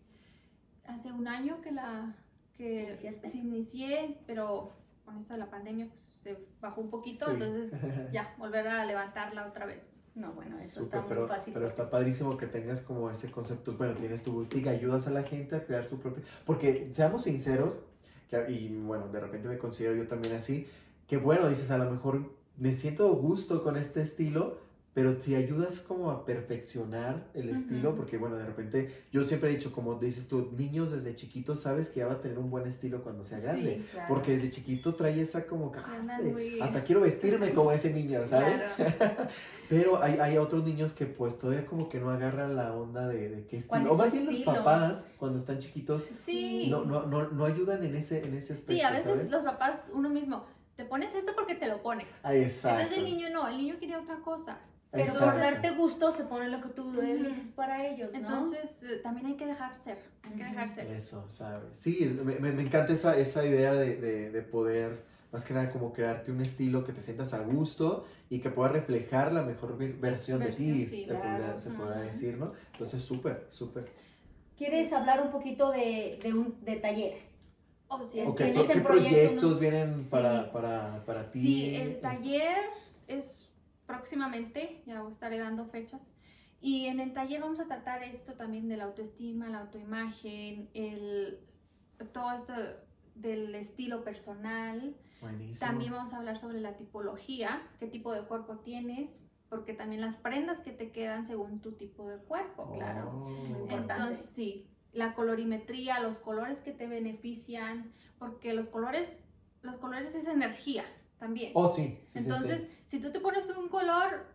hace 0.84 1.10
un 1.13 1.29
año 1.29 1.62
que 1.62 1.72
la... 1.72 2.13
Que 2.58 2.88
¿Iniciaste? 2.88 3.29
sí 3.29 3.39
inicié, 3.39 4.20
pero 4.27 4.74
con 5.05 5.17
esto 5.17 5.33
de 5.33 5.39
la 5.39 5.50
pandemia 5.50 5.88
pues 5.88 6.01
se 6.19 6.38
bajó 6.59 6.81
un 6.81 6.89
poquito. 6.89 7.25
Sí. 7.25 7.31
Entonces, 7.33 7.79
ya, 8.12 8.35
volver 8.38 8.67
a 8.67 8.85
levantarla 8.85 9.47
otra 9.47 9.65
vez. 9.65 10.01
No, 10.15 10.33
bueno, 10.33 10.57
eso 10.57 10.83
Súper, 10.83 10.85
está 10.85 11.00
muy 11.01 11.09
pero, 11.09 11.27
fácil. 11.27 11.53
pero 11.53 11.65
está 11.67 11.89
padrísimo 11.89 12.38
que 12.38 12.47
tengas 12.47 12.81
como 12.81 13.09
ese 13.09 13.31
concepto. 13.31 13.74
Bueno, 13.74 13.93
tienes 13.95 14.24
tu 14.24 14.31
boutique, 14.31 14.67
ayudas 14.67 15.07
a 15.07 15.12
la 15.12 15.24
gente 15.24 15.55
a 15.55 15.65
crear 15.65 15.88
su 15.88 16.00
propio. 16.00 16.24
Porque 16.45 16.89
seamos 16.91 17.24
sinceros, 17.24 17.79
que, 18.29 18.51
y 18.51 18.69
bueno, 18.69 19.07
de 19.09 19.20
repente 19.20 19.48
me 19.48 19.57
considero 19.57 19.96
yo 19.96 20.07
también 20.07 20.35
así, 20.35 20.68
que 21.07 21.18
bueno, 21.18 21.48
dices, 21.48 21.70
a 21.72 21.77
lo 21.77 21.91
mejor 21.91 22.33
me 22.57 22.74
siento 22.74 23.13
gusto 23.15 23.61
con 23.61 23.75
este 23.77 24.01
estilo, 24.01 24.57
pero 24.96 25.20
si 25.22 25.36
ayudas 25.36 25.79
como 25.79 26.10
a 26.10 26.25
perfeccionar 26.25 27.27
el 27.34 27.50
estilo, 27.50 27.96
porque 27.96 28.18
bueno, 28.18 28.38
de 28.38 28.46
repente 28.46 29.05
yo 29.12 29.25
siempre 29.25 29.50
he 29.50 29.53
dicho, 29.53 29.74
como 29.74 29.96
dices 29.96 30.27
tú, 30.29 30.53
niños 30.58 30.92
desde 30.92 31.14
chiquitos 31.14 31.60
sabes 31.60 31.90
que 31.90 32.00
ya 32.00 32.08
va 32.08 32.14
a 32.14 32.22
tener 32.22 32.40
un 32.40 32.50
buen 32.50 32.66
estilo 32.66 33.03
cuando 33.03 33.24
sea 33.25 33.40
grande. 33.40 33.81
Sí, 33.84 33.90
Claro. 33.92 34.08
Porque 34.08 34.31
desde 34.31 34.50
chiquito 34.51 34.96
trae 34.96 35.20
esa 35.20 35.46
como 35.46 35.74
"Ah, 35.75 36.01
muy- 36.24 36.62
hasta 36.62 36.84
quiero 36.86 37.01
vestirme 37.01 37.53
como 37.53 37.72
ese 37.74 37.94
niño, 37.94 38.25
¿sabes? 38.25 38.62
Claro. 38.77 39.27
Pero 39.70 40.01
hay, 40.01 40.18
hay 40.20 40.38
otros 40.38 40.64
niños 40.64 40.94
que 40.94 41.05
pues 41.05 41.38
todavía 41.38 41.66
como 41.66 41.90
que 41.90 42.00
no 42.00 42.10
agarran 42.10 42.55
la 42.55 42.74
onda 42.74 43.05
de, 43.08 43.29
de 43.29 43.48
qué 43.48 43.62
¿Cuál 43.68 43.81
estilo. 43.81 43.86
es 43.86 43.92
O 43.92 43.98
más 43.98 44.12
bien 44.14 44.25
los 44.27 44.40
papás, 44.55 45.08
cuando 45.18 45.38
están 45.40 45.60
chiquitos, 45.60 46.05
Sí. 46.18 46.70
no, 46.70 46.86
no, 46.86 47.05
no, 47.05 47.29
no 47.31 47.44
ayudan 47.46 47.84
en 47.84 47.96
ese, 47.96 48.24
en 48.24 48.34
ese 48.36 48.53
aspecto, 48.53 48.74
Sí, 48.74 48.81
a 48.81 48.92
veces 48.92 49.18
¿sabes? 49.18 49.29
los 49.29 49.44
papás, 49.44 49.92
uno 49.94 50.08
mismo, 50.10 50.46
te 50.77 50.86
pones 50.86 51.14
esto 51.16 51.34
porque 51.36 51.55
te 51.55 51.68
lo 51.68 51.81
pones. 51.81 52.10
Ah, 52.24 52.34
exacto. 52.34 52.79
Entonces 52.81 52.98
el 53.00 53.05
niño 53.05 53.29
no, 53.34 53.48
el 53.50 53.58
niño 53.58 53.75
quería 53.77 54.00
otra 54.00 54.22
cosa. 54.22 54.60
Pero 54.96 55.14
por 55.14 55.38
darte 55.38 55.72
gusto 55.72 56.12
se 56.12 56.24
pone 56.25 56.50
lo 56.50 56.62
que 56.62 56.70
tú 56.70 56.90
Ujú. 56.90 57.01
eliges 57.01 57.48
para 57.50 57.86
ellos, 57.88 58.12
¿no? 58.14 58.18
Entonces 58.20 58.81
eh, 58.84 59.00
también 59.03 59.27
hay 59.27 59.34
que 59.36 59.46
dejar 59.46 59.74
ser, 59.79 59.98
hay 60.24 60.31
que 60.31 60.44
dejar 60.44 60.70
ser. 60.70 60.88
Eso, 60.92 61.25
¿sabes? 61.29 61.77
Sí, 61.77 62.18
me, 62.24 62.36
me- 62.40 62.51
me 62.51 62.62
encanta 62.64 62.94
esa, 62.94 63.18
esa 63.18 63.46
idea 63.46 63.74
de, 63.74 63.96
de, 63.98 64.31
de 64.31 64.42
poder, 64.42 65.03
más 65.31 65.44
que 65.46 65.53
nada, 65.53 65.70
como 65.72 65.92
crearte 65.94 66.31
un 66.31 66.42
estilo 66.42 66.84
que 66.84 66.94
te 66.94 67.01
sientas 67.01 67.34
a 67.34 67.40
gusto 67.44 68.05
y 68.29 68.40
que 68.40 68.50
pueda 68.50 68.70
reflejar 68.70 69.31
la 69.31 69.44
mejor 69.44 69.77
ver- 69.77 69.94
versión 69.98 70.40
de 70.40 70.51
ti, 70.51 70.72
Versión, 70.72 70.90
sí, 70.90 71.05
te 71.08 71.14
podría- 71.16 71.38
claro. 71.38 71.60
se 71.60 71.70
podrá 71.72 72.01
decir, 72.01 72.38
¿no? 72.38 72.53
Entonces, 72.74 73.03
súper, 73.03 73.48
súper. 73.50 73.90
¿Quieres 74.58 74.94
hablar 74.94 75.22
un 75.22 75.31
poquito 75.31 75.72
de, 75.72 76.20
de, 76.24 76.34
un, 76.34 76.58
de 76.64 76.77
talleres? 76.77 77.27
Oh, 77.88 78.03
sí, 78.03 78.20
Es 78.22 78.27
Ok, 78.27 78.38
que 78.38 78.48
en 78.48 78.53
¿por 78.55 78.64
ese 78.64 78.74
¿qué 78.74 78.79
proyecto 78.79 79.10
proyectos 79.12 79.50
nos- 79.51 79.60
vienen 79.60 79.98
Sí. 79.98 80.08
para, 80.10 80.51
para, 80.51 81.03
para 81.05 81.29
ti? 81.29 81.40
Sí, 81.42 81.75
el 81.75 82.00
taller 82.00 82.58
es 83.08 83.45
próximamente, 83.85 84.83
ya 84.85 85.03
os 85.03 85.13
estaré 85.13 85.39
dando 85.39 85.65
fechas. 85.65 86.13
Y 86.61 86.87
en 86.87 87.00
el 87.00 87.13
taller 87.13 87.41
vamos 87.41 87.59
a 87.59 87.65
tratar 87.65 88.03
esto 88.03 88.33
también 88.33 88.67
de 88.67 88.77
la 88.77 88.85
autoestima, 88.85 89.50
la 89.50 89.59
autoimagen, 89.59 90.69
el, 90.74 91.39
todo 92.11 92.31
esto 92.31 92.53
del 93.13 93.53
estilo 93.55 94.03
personal. 94.03 94.95
Buenísimo. 95.21 95.59
También 95.59 95.91
vamos 95.91 96.13
a 96.13 96.17
hablar 96.17 96.37
sobre 96.37 96.59
la 96.59 96.75
tipología, 96.75 97.61
qué 97.79 97.87
tipo 97.87 98.13
de 98.13 98.24
cuerpo 98.24 98.57
tienes, 98.59 99.25
porque 99.50 99.74
también 99.74 100.01
las 100.01 100.17
prendas 100.17 100.59
que 100.59 100.71
te 100.71 100.91
quedan 100.91 101.25
según 101.25 101.61
tu 101.61 101.74
tipo 101.74 102.09
de 102.09 102.17
cuerpo. 102.17 102.74
claro. 102.74 103.11
Oh. 103.13 103.29
Importante. 103.29 103.93
Entonces, 103.93 104.25
sí, 104.25 104.67
la 104.91 105.13
colorimetría, 105.13 106.00
los 106.00 106.19
colores 106.19 106.61
que 106.61 106.71
te 106.71 106.87
benefician, 106.87 107.91
porque 108.17 108.53
los 108.53 108.69
colores, 108.69 109.19
los 109.61 109.77
colores 109.77 110.15
es 110.15 110.27
energía 110.27 110.85
también. 111.25 111.51
Oh, 111.55 111.72
sí. 111.72 112.00
Entonces, 112.14 112.61
sí. 112.61 112.70
si 112.85 113.01
tú 113.01 113.11
te 113.11 113.20
pones 113.20 113.50
un 113.50 113.68
color 113.68 114.27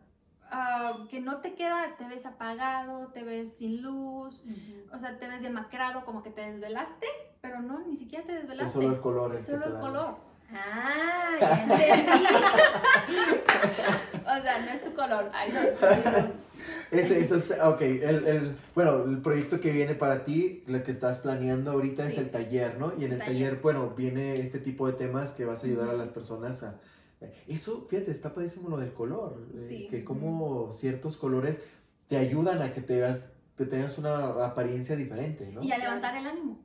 ah, 0.50 1.06
que 1.08 1.20
no 1.20 1.36
te 1.40 1.54
queda, 1.54 1.94
te 1.96 2.04
ves 2.08 2.26
apagado, 2.26 3.08
te 3.12 3.22
ves 3.22 3.56
sin 3.58 3.80
luz, 3.80 4.44
o 4.92 4.98
sea, 4.98 5.16
te 5.18 5.28
ves 5.28 5.40
demacrado, 5.42 6.04
como 6.04 6.22
que 6.24 6.30
te 6.30 6.40
desvelaste, 6.50 7.06
pero 7.40 7.60
no, 7.60 7.78
ni 7.86 7.96
siquiera 7.96 8.24
te 8.26 8.32
Es 8.34 8.40
desvelaste. 8.40 8.72
solo 8.72 8.92
el 8.92 9.00
color. 9.00 9.36
Es 9.36 9.46
solo 9.46 9.66
el 9.66 9.78
color. 9.78 10.16
Ah, 10.52 11.30
ya 11.40 11.62
entendí. 11.62 11.84
O 14.22 14.42
sea, 14.42 14.60
no 14.60 14.70
es 14.70 14.84
tu 14.84 14.94
color. 14.94 15.30
Ay, 15.34 15.50
no. 15.52 15.60
Ese, 16.90 17.18
entonces, 17.20 17.58
ok, 17.62 17.80
el, 17.82 18.26
el, 18.26 18.56
bueno, 18.74 19.04
el 19.04 19.18
proyecto 19.22 19.60
que 19.60 19.70
viene 19.70 19.94
para 19.94 20.24
ti, 20.24 20.62
lo 20.66 20.82
que 20.82 20.90
estás 20.90 21.20
planeando 21.20 21.70
ahorita 21.72 22.06
es 22.08 22.18
el 22.18 22.30
taller, 22.30 22.78
¿no? 22.78 22.92
Y 22.98 23.04
en 23.04 23.12
el 23.12 23.18
Taller. 23.18 23.34
taller, 23.34 23.62
bueno, 23.62 23.94
viene 23.96 24.40
este 24.40 24.58
tipo 24.58 24.86
de 24.86 24.94
temas 24.94 25.32
que 25.32 25.44
vas 25.44 25.62
a 25.62 25.66
ayudar 25.66 25.88
a 25.90 25.94
las 25.94 26.08
personas 26.08 26.62
a... 26.62 26.80
Eso, 27.46 27.86
fíjate, 27.88 28.10
está 28.10 28.32
padrísimo 28.32 28.70
lo 28.70 28.78
del 28.78 28.92
color, 28.94 29.46
eh, 29.54 29.88
que 29.90 30.04
como 30.04 30.72
ciertos 30.72 31.16
colores 31.18 31.62
te 32.08 32.16
ayudan 32.16 32.62
a 32.62 32.72
que 32.72 32.80
te 32.80 32.96
veas, 32.96 33.34
te 33.56 33.66
tengas 33.66 33.98
una 33.98 34.44
apariencia 34.44 34.96
diferente, 34.96 35.50
¿no? 35.52 35.62
Y 35.62 35.70
a 35.70 35.78
levantar 35.78 36.16
el 36.16 36.26
ánimo. 36.26 36.58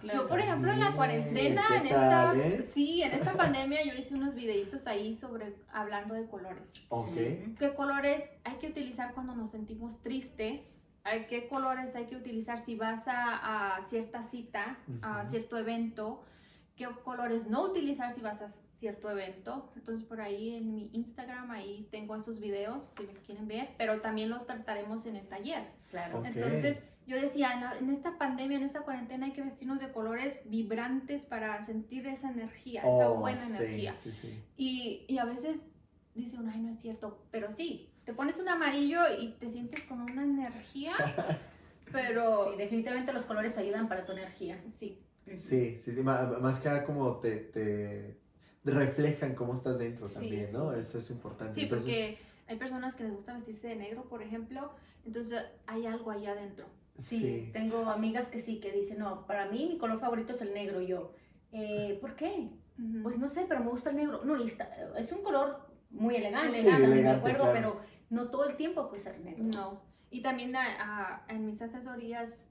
Claro. 0.00 0.22
Yo, 0.22 0.28
por 0.28 0.38
ejemplo, 0.40 0.72
en 0.72 0.80
la 0.80 0.92
cuarentena, 0.92 1.62
¿qué 1.68 1.76
en 1.76 1.86
esta, 1.86 2.08
tal, 2.10 2.40
eh? 2.40 2.68
sí, 2.72 3.02
en 3.02 3.12
esta 3.12 3.32
pandemia 3.36 3.84
yo 3.84 3.94
hice 3.94 4.14
unos 4.14 4.34
videitos 4.34 4.86
ahí 4.86 5.16
sobre 5.16 5.54
hablando 5.72 6.14
de 6.14 6.26
colores. 6.26 6.82
Ok. 6.88 7.08
Ujú. 7.08 7.54
¿Qué 7.58 7.74
colores 7.74 8.24
hay 8.44 8.56
que 8.56 8.68
utilizar 8.68 9.12
cuando 9.14 9.34
nos 9.34 9.50
sentimos 9.50 10.02
tristes? 10.02 10.76
¿Hay- 11.04 11.26
¿Qué 11.26 11.48
colores 11.48 11.94
hay 11.96 12.06
que 12.06 12.16
utilizar 12.16 12.58
si 12.60 12.76
vas 12.76 13.08
a, 13.08 13.76
a 13.76 13.84
cierta 13.84 14.22
cita, 14.22 14.78
a 15.02 15.20
Ujú. 15.22 15.30
cierto 15.30 15.58
evento? 15.58 16.24
¿Qué 16.76 16.86
colores 17.04 17.46
no 17.48 17.62
utilizar 17.64 18.10
si 18.14 18.22
vas 18.22 18.40
a 18.40 18.48
cierto 18.48 19.10
evento? 19.10 19.70
Entonces 19.76 20.02
por 20.06 20.22
ahí 20.22 20.56
en 20.56 20.74
mi 20.74 20.88
Instagram, 20.94 21.50
ahí 21.50 21.86
tengo 21.90 22.16
esos 22.16 22.40
videos 22.40 22.90
si 22.96 23.06
los 23.06 23.18
quieren 23.18 23.46
ver, 23.48 23.68
pero 23.76 24.00
también 24.00 24.30
lo 24.30 24.40
trataremos 24.42 25.04
en 25.04 25.16
el 25.16 25.28
taller. 25.28 25.64
Claro. 25.90 26.20
Ok. 26.20 26.26
Entonces, 26.26 26.86
yo 27.06 27.16
decía, 27.20 27.52
en, 27.54 27.60
la- 27.60 27.78
en 27.78 27.90
esta 27.90 28.18
pandemia, 28.18 28.58
en 28.58 28.64
esta 28.64 28.80
cuarentena, 28.82 29.26
hay 29.26 29.32
que 29.32 29.42
vestirnos 29.42 29.80
de 29.80 29.90
colores 29.92 30.42
vibrantes 30.48 31.26
para 31.26 31.62
sentir 31.64 32.06
esa 32.06 32.30
energía, 32.30 32.82
esa 32.82 33.10
Oh, 33.10 33.20
buena 33.20 33.38
sí, 33.40 33.56
energía. 33.62 33.94
Sí, 33.94 34.12
sí. 34.12 34.42
Y, 34.56 35.04
y 35.08 35.18
a 35.18 35.24
veces 35.24 35.76
dice 36.14 36.36
uno, 36.38 36.50
ay, 36.54 36.60
no 36.60 36.70
es 36.70 36.80
cierto, 36.80 37.24
pero 37.30 37.50
sí, 37.50 37.90
te 38.04 38.12
pones 38.14 38.38
un 38.38 38.48
amarillo 38.48 39.00
y 39.18 39.32
te 39.34 39.48
sientes 39.48 39.82
con 39.84 40.00
una 40.00 40.22
energía 40.22 40.92
Pero 41.92 42.52
Sí, 42.52 42.58
definitivamente 42.58 43.12
los 43.12 43.26
colores 43.26 43.58
ayudan 43.58 43.88
para 43.88 44.04
tu 44.04 44.12
energía. 44.12 44.62
sí, 44.70 45.02
Sí, 45.38 45.78
sí, 45.78 45.92
sí, 45.92 46.02
ma- 46.02 46.38
más 46.40 46.60
que 46.60 46.68
nada 46.68 46.84
como 46.84 47.16
te, 47.18 47.36
te 47.36 48.16
reflejan 48.64 49.34
cómo 49.34 49.54
estás 49.54 49.78
dentro 49.78 50.06
Sí, 50.06 50.14
también, 50.14 50.52
¿no? 50.52 50.72
Eso 50.72 50.98
es 50.98 51.10
importante. 51.10 51.54
sí, 51.54 51.62
Entonces, 51.62 51.86
porque 51.86 52.18
hay 52.46 52.56
personas 52.58 52.94
que 52.94 53.04
les 53.04 53.12
gusta 53.12 53.34
vestirse 53.34 53.68
de 53.68 53.76
negro, 53.76 54.04
por 54.08 54.22
ejemplo, 54.22 54.72
entonces 55.04 55.42
hay 55.66 55.86
algo 55.86 56.10
allá 56.10 56.32
adentro. 56.32 56.66
Sí, 57.00 57.50
tengo 57.52 57.88
amigas 57.90 58.28
que 58.28 58.40
sí, 58.40 58.60
que 58.60 58.72
dicen, 58.72 58.98
no, 58.98 59.26
para 59.26 59.46
mí 59.50 59.66
mi 59.70 59.78
color 59.78 59.98
favorito 59.98 60.32
es 60.32 60.42
el 60.42 60.52
negro. 60.54 60.80
Yo, 60.80 61.12
"Eh, 61.52 61.98
¿por 62.00 62.14
qué? 62.16 62.50
Pues 63.02 63.18
no 63.18 63.28
sé, 63.28 63.44
pero 63.48 63.62
me 63.62 63.70
gusta 63.70 63.90
el 63.90 63.96
negro. 63.96 64.22
No, 64.24 64.36
y 64.42 64.46
está- 64.46 64.70
es 64.96 65.12
un 65.12 65.22
color 65.22 65.68
muy 65.90 66.16
elegante, 66.16 66.60
Sí, 66.62 66.66
también 66.68 66.90
de 66.90 66.96
elegante, 66.96 67.18
acuerdo, 67.18 67.50
claro. 67.52 67.52
pero 67.54 67.80
no 68.10 68.30
todo 68.30 68.44
el 68.46 68.56
tiempo 68.56 68.88
puede 68.88 69.02
ser 69.02 69.20
negro. 69.20 69.44
No. 69.44 69.82
Y 70.10 70.22
también 70.22 70.54
a- 70.56 71.24
en 71.28 71.46
mis 71.46 71.60
asesorías 71.62 72.46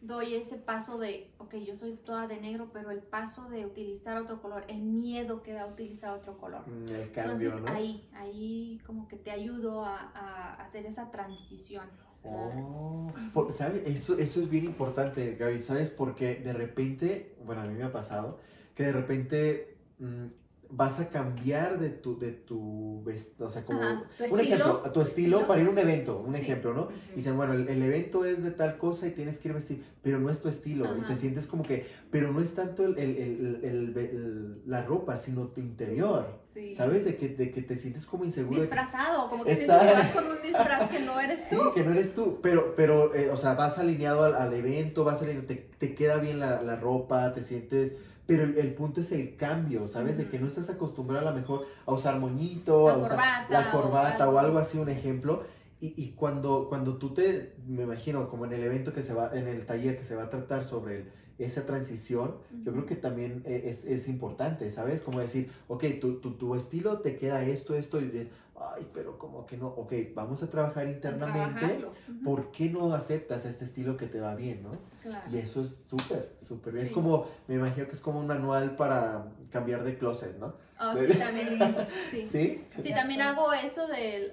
doy 0.00 0.34
ese 0.34 0.56
paso 0.58 0.98
de, 0.98 1.32
ok, 1.38 1.56
yo 1.56 1.74
soy 1.74 1.94
toda 1.96 2.26
de 2.28 2.40
negro, 2.40 2.70
pero 2.72 2.90
el 2.92 3.00
paso 3.02 3.48
de 3.48 3.66
utilizar 3.66 4.16
otro 4.16 4.40
color, 4.40 4.64
el 4.68 4.80
miedo 4.82 5.42
que 5.42 5.52
da 5.52 5.66
utilizar 5.66 6.12
otro 6.12 6.38
color. 6.38 6.68
mm, 6.68 6.88
el 6.88 7.10
cambio, 7.12 7.22
Entonces 7.48 7.60
¿no? 7.60 7.68
ahí, 7.72 8.08
ahí 8.14 8.80
como 8.86 9.08
que 9.08 9.16
te 9.16 9.30
ayudo 9.32 9.84
a, 9.84 9.98
a 10.14 10.54
hacer 10.62 10.86
esa 10.86 11.10
transición. 11.10 11.88
Oh, 12.24 13.10
¿sabes? 13.52 13.86
Eso, 13.86 14.18
eso 14.18 14.40
es 14.40 14.50
bien 14.50 14.64
importante, 14.64 15.36
Gaby, 15.36 15.60
¿sabes? 15.60 15.90
Porque 15.90 16.36
de 16.36 16.52
repente, 16.52 17.36
bueno, 17.44 17.62
a 17.62 17.64
mí 17.64 17.74
me 17.74 17.84
ha 17.84 17.92
pasado, 17.92 18.40
que 18.74 18.84
de 18.84 18.92
repente 18.92 19.76
mm, 19.98 20.26
vas 20.70 21.00
a 21.00 21.08
cambiar 21.08 21.78
de 21.78 21.88
tu, 21.90 22.18
de 22.18 22.30
tu 22.32 23.02
o 23.38 23.48
sea, 23.50 23.64
como 23.64 23.80
Ajá, 23.80 24.02
un 24.18 24.24
estilo, 24.24 24.40
ejemplo, 24.42 24.80
tu 24.82 24.90
tu 24.92 25.00
estilo 25.00 25.46
para 25.46 25.62
ir 25.62 25.66
a 25.66 25.70
un 25.70 25.78
evento, 25.78 26.18
un 26.18 26.34
Sí. 26.34 26.40
ejemplo, 26.42 26.74
¿no? 26.74 26.88
Y 27.12 27.16
dicen, 27.16 27.36
bueno, 27.36 27.54
el, 27.54 27.66
el 27.68 27.82
evento 27.82 28.24
es 28.26 28.42
de 28.42 28.50
tal 28.50 28.76
cosa 28.76 29.06
y 29.06 29.12
tienes 29.12 29.38
que 29.38 29.48
ir 29.48 29.54
vestido, 29.54 29.82
pero 30.02 30.18
no 30.18 30.28
es 30.28 30.42
tu 30.42 30.48
estilo. 30.48 30.94
Y 30.98 31.02
te 31.02 31.16
sientes 31.16 31.46
como 31.46 31.62
que, 31.62 31.86
pero 32.10 32.32
no 32.32 32.40
es 32.42 32.54
tanto 32.54 32.84
el, 32.84 32.98
el- 32.98 34.62
la 34.66 34.82
ropa, 34.84 35.16
sino 35.16 35.46
tu 35.48 35.60
interior. 35.60 36.38
Sí. 36.44 36.74
¿Sabes? 36.74 37.04
De 37.04 37.16
que, 37.16 37.28
de 37.30 37.50
que 37.50 37.62
te 37.62 37.76
sientes 37.76 38.06
como 38.06 38.24
inseguro. 38.24 38.60
Disfrazado, 38.60 39.28
como 39.28 39.44
que 39.44 39.54
sientes 39.54 39.78
que 39.78 39.92
vas 39.94 40.08
con 40.10 40.26
un 40.26 40.42
disfraz 40.42 40.90
que 40.90 41.00
no 41.00 41.18
eres 41.20 41.40
Sí, 41.48 41.56
tú. 41.56 41.72
que 41.74 41.84
no 41.84 41.92
eres 41.92 42.14
tú, 42.14 42.40
pero, 42.42 42.74
pero 42.76 43.14
eh, 43.14 43.30
o 43.30 43.36
sea, 43.36 43.54
vas 43.54 43.78
alineado 43.78 44.24
al, 44.24 44.34
al 44.34 44.52
evento, 44.54 45.04
vas 45.04 45.22
alineado, 45.22 45.46
te, 45.46 45.54
te 45.56 45.94
queda 45.94 46.16
bien 46.18 46.38
la, 46.40 46.62
la 46.62 46.76
ropa, 46.76 47.32
te 47.32 47.40
sientes, 47.42 47.94
pero 48.28 48.44
el, 48.44 48.56
el 48.58 48.74
punto 48.74 49.00
es 49.00 49.10
el 49.10 49.34
cambio, 49.36 49.88
¿sabes? 49.88 50.18
De 50.18 50.28
que 50.28 50.38
no 50.38 50.46
estás 50.46 50.70
acostumbrado 50.70 51.26
a 51.26 51.30
lo 51.32 51.36
mejor 51.36 51.66
a 51.86 51.92
usar 51.92 52.20
moñito, 52.20 52.86
La 52.86 52.94
a 52.94 52.98
usar 52.98 53.16
la 53.50 53.70
corbata 53.72 54.24
o 54.26 54.28
algo. 54.28 54.38
algo 54.38 54.58
así, 54.58 54.78
un 54.78 54.88
ejemplo. 54.90 55.42
Y, 55.80 55.94
y 55.96 56.12
cuando, 56.12 56.66
cuando 56.68 56.98
tú 56.98 57.14
te, 57.14 57.54
me 57.66 57.82
imagino, 57.84 58.28
como 58.28 58.44
en 58.44 58.52
el 58.52 58.62
evento 58.62 58.92
que 58.92 59.02
se 59.02 59.14
va, 59.14 59.30
en 59.36 59.48
el 59.48 59.64
taller 59.66 59.96
que 59.98 60.04
se 60.04 60.14
va 60.14 60.24
a 60.24 60.30
tratar 60.30 60.64
sobre 60.64 60.96
el- 60.98 61.12
esa 61.38 61.66
transición, 61.66 62.34
yo 62.64 62.72
creo 62.72 62.84
que 62.84 62.96
también 62.96 63.42
eh, 63.46 63.62
es, 63.66 63.84
es 63.84 64.08
importante, 64.08 64.70
¿sabes? 64.70 65.02
Como 65.02 65.20
decir, 65.20 65.50
ok, 65.68 65.84
tu, 66.00 66.20
tu, 66.20 66.32
tu 66.32 66.56
estilo 66.56 66.98
te 66.98 67.16
queda 67.16 67.44
esto, 67.44 67.74
esto, 67.76 68.00
y 68.00 68.08
de, 68.08 68.28
ay, 68.60 68.88
pero 68.92 69.18
como 69.18 69.46
que 69.46 69.56
no, 69.56 69.68
ok, 69.68 69.92
vamos 70.14 70.42
a 70.42 70.50
trabajar 70.50 70.86
internamente. 70.86 71.86
¿por 72.24 72.50
qué 72.50 72.70
no 72.70 72.92
aceptas 72.92 73.44
este 73.46 73.64
estilo 73.64 73.96
que 73.96 74.06
te 74.06 74.20
va 74.20 74.34
bien, 74.34 74.62
no? 74.62 74.70
claro. 75.02 75.24
Y 75.30 75.38
eso 75.38 75.62
es 75.62 75.84
súper, 75.84 76.36
súper. 76.40 76.76
Es 76.76 76.88
Sí. 76.88 76.94
como, 76.94 77.26
me 77.46 77.56
imagino 77.56 77.86
que 77.86 77.92
es 77.92 78.00
como 78.00 78.20
un 78.20 78.26
manual 78.26 78.76
para 78.76 79.26
cambiar 79.50 79.82
de 79.84 79.96
closet, 79.98 80.38
¿no? 80.38 80.54
Oh, 80.80 80.94
sí, 80.96 81.18
también. 81.18 81.58
Sí. 82.10 82.22
¿Sí? 82.22 82.64
Sí, 82.82 82.90
también 82.94 83.22
hago 83.22 83.52
eso 83.52 83.86
del 83.86 84.32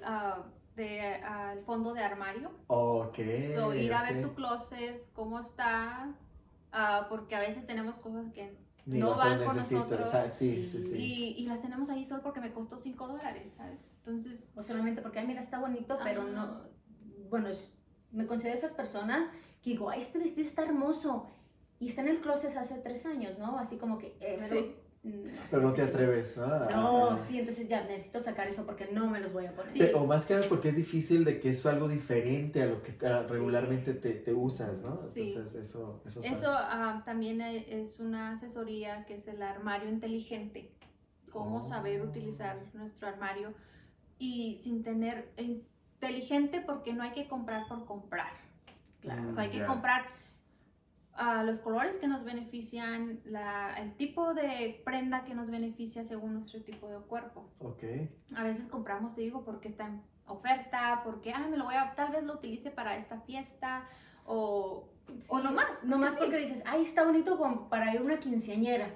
de, 0.76 1.14
el 1.52 1.60
fondo 1.64 1.94
de 1.94 2.02
armario. 2.02 2.50
Ok. 2.66 3.18
So, 3.54 3.74
ir 3.74 3.92
a 3.94 4.02
ver 4.02 4.22
tu 4.22 4.34
closet, 4.34 5.02
cómo 5.14 5.40
está, 5.40 6.14
ah, 6.72 7.06
porque 7.08 7.34
a 7.34 7.40
veces 7.40 7.66
tenemos 7.66 7.96
cosas 7.96 8.30
que 8.32 8.54
Ni 8.86 9.00
no 9.00 9.14
van 9.16 9.42
con 9.44 9.56
necesito. 9.56 9.80
nosotros. 9.80 10.10
Sa- 10.10 10.30
Sí, 10.30 10.64
sí, 10.64 10.80
sí. 10.80 10.94
Y, 10.96 11.42
y 11.42 11.46
las 11.46 11.60
tenemos 11.60 11.90
ahí 11.90 12.04
solo 12.04 12.22
porque 12.22 12.40
me 12.40 12.52
costó 12.52 12.78
5 12.78 13.08
dólares, 13.08 13.52
¿sabes? 13.56 13.90
Entonces, 13.98 14.52
O 14.56 14.62
solamente 14.62 15.02
porque, 15.02 15.18
ay, 15.18 15.26
mira, 15.26 15.40
está 15.40 15.58
bonito, 15.58 15.98
pero 16.02 16.22
Ajá. 16.22 16.30
no. 16.30 16.60
Bueno, 17.28 17.48
me 18.12 18.26
considero 18.26 18.56
esas 18.56 18.72
personas 18.74 19.26
que 19.62 19.70
digo, 19.70 19.90
ay, 19.90 20.00
este 20.00 20.18
vestido 20.18 20.46
está 20.46 20.62
hermoso. 20.62 21.26
Y 21.78 21.88
está 21.88 22.00
en 22.02 22.08
el 22.08 22.20
closet 22.20 22.56
hace 22.56 22.76
tres 22.78 23.04
años, 23.04 23.38
¿no? 23.38 23.58
Así 23.58 23.76
como 23.76 23.98
que, 23.98 24.16
eh, 24.20 24.76
no 25.06 25.24
sé 25.24 25.48
Pero 25.50 25.62
no 25.62 25.72
te 25.74 25.82
atreves, 25.82 26.36
¿no? 26.36 26.44
A- 26.44 26.68
No, 26.70 27.18
sí, 27.18 27.38
entonces 27.38 27.68
ya 27.68 27.84
necesito 27.84 28.20
sacar 28.20 28.46
eso 28.48 28.64
porque 28.66 28.88
no 28.92 29.08
me 29.08 29.20
los 29.20 29.32
voy 29.32 29.46
a 29.46 29.52
poner. 29.54 29.72
Sí. 29.72 29.82
O 29.94 30.06
más 30.06 30.26
que 30.26 30.34
nada 30.34 30.46
porque 30.48 30.68
es 30.68 30.76
difícil 30.76 31.24
de 31.24 31.38
que 31.40 31.50
es 31.50 31.64
algo 31.66 31.88
diferente 31.88 32.62
a 32.62 32.66
lo 32.66 32.82
que 32.82 32.96
ah, 33.06 33.22
Sí. 33.26 33.32
regularmente 33.32 33.94
te, 33.94 34.10
te 34.12 34.32
usas, 34.32 34.82
¿no? 34.82 35.04
Sí. 35.04 35.28
Entonces 35.28 35.68
eso, 35.68 36.02
eso 36.06 36.20
eso 36.22 36.50
ah, 36.52 37.02
también 37.04 37.40
e- 37.40 37.82
es 37.82 38.00
una 38.00 38.32
asesoría 38.32 39.04
que 39.06 39.14
es 39.16 39.28
el 39.28 39.42
armario 39.42 39.88
inteligente. 39.88 40.72
Cómo 41.30 41.58
Oh. 41.58 41.62
saber 41.62 42.02
utilizar 42.02 42.58
nuestro 42.74 43.08
armario 43.08 43.52
y 44.18 44.56
sin 44.62 44.82
tener 44.82 45.30
inteligente 45.36 46.62
porque 46.64 46.92
no 46.94 47.02
hay 47.02 47.12
que 47.12 47.28
comprar 47.28 47.66
por 47.68 47.84
comprar. 47.84 48.32
Claro. 49.00 49.28
O 49.28 49.32
sea, 49.32 49.42
hay 49.44 49.50
que 49.50 49.64
comprar 49.64 50.04
ah, 51.16 51.42
los 51.44 51.58
colores 51.58 51.96
que 51.96 52.08
nos 52.08 52.24
benefician, 52.24 53.20
la, 53.24 53.74
el 53.78 53.94
tipo 53.96 54.34
de 54.34 54.80
prenda 54.84 55.24
que 55.24 55.34
nos 55.34 55.50
beneficia 55.50 56.04
según 56.04 56.34
nuestro 56.34 56.62
tipo 56.62 56.88
de 56.88 56.98
cuerpo. 56.98 57.48
Ok. 57.58 57.84
A 58.34 58.42
veces 58.42 58.66
compramos, 58.66 59.14
te 59.14 59.22
digo, 59.22 59.44
porque 59.44 59.68
está 59.68 59.86
en 59.86 60.02
oferta, 60.26 61.02
porque, 61.04 61.32
ah, 61.32 61.46
me 61.50 61.56
lo 61.56 61.64
voy 61.64 61.74
a, 61.74 61.94
tal 61.94 62.12
vez 62.12 62.24
lo 62.24 62.34
utilice 62.34 62.70
para 62.70 62.96
esta 62.96 63.20
fiesta, 63.20 63.88
o, 64.24 64.88
o 65.28 65.38
no 65.40 65.52
más. 65.52 65.84
No 65.84 65.98
más 65.98 66.14
sí. 66.14 66.18
porque 66.20 66.38
dices, 66.38 66.62
ay, 66.66 66.82
está 66.82 67.04
bonito 67.04 67.36
como 67.36 67.68
para 67.68 67.92
ir 67.92 68.00
a 68.00 68.02
una 68.02 68.18
quinceañera. 68.18 68.88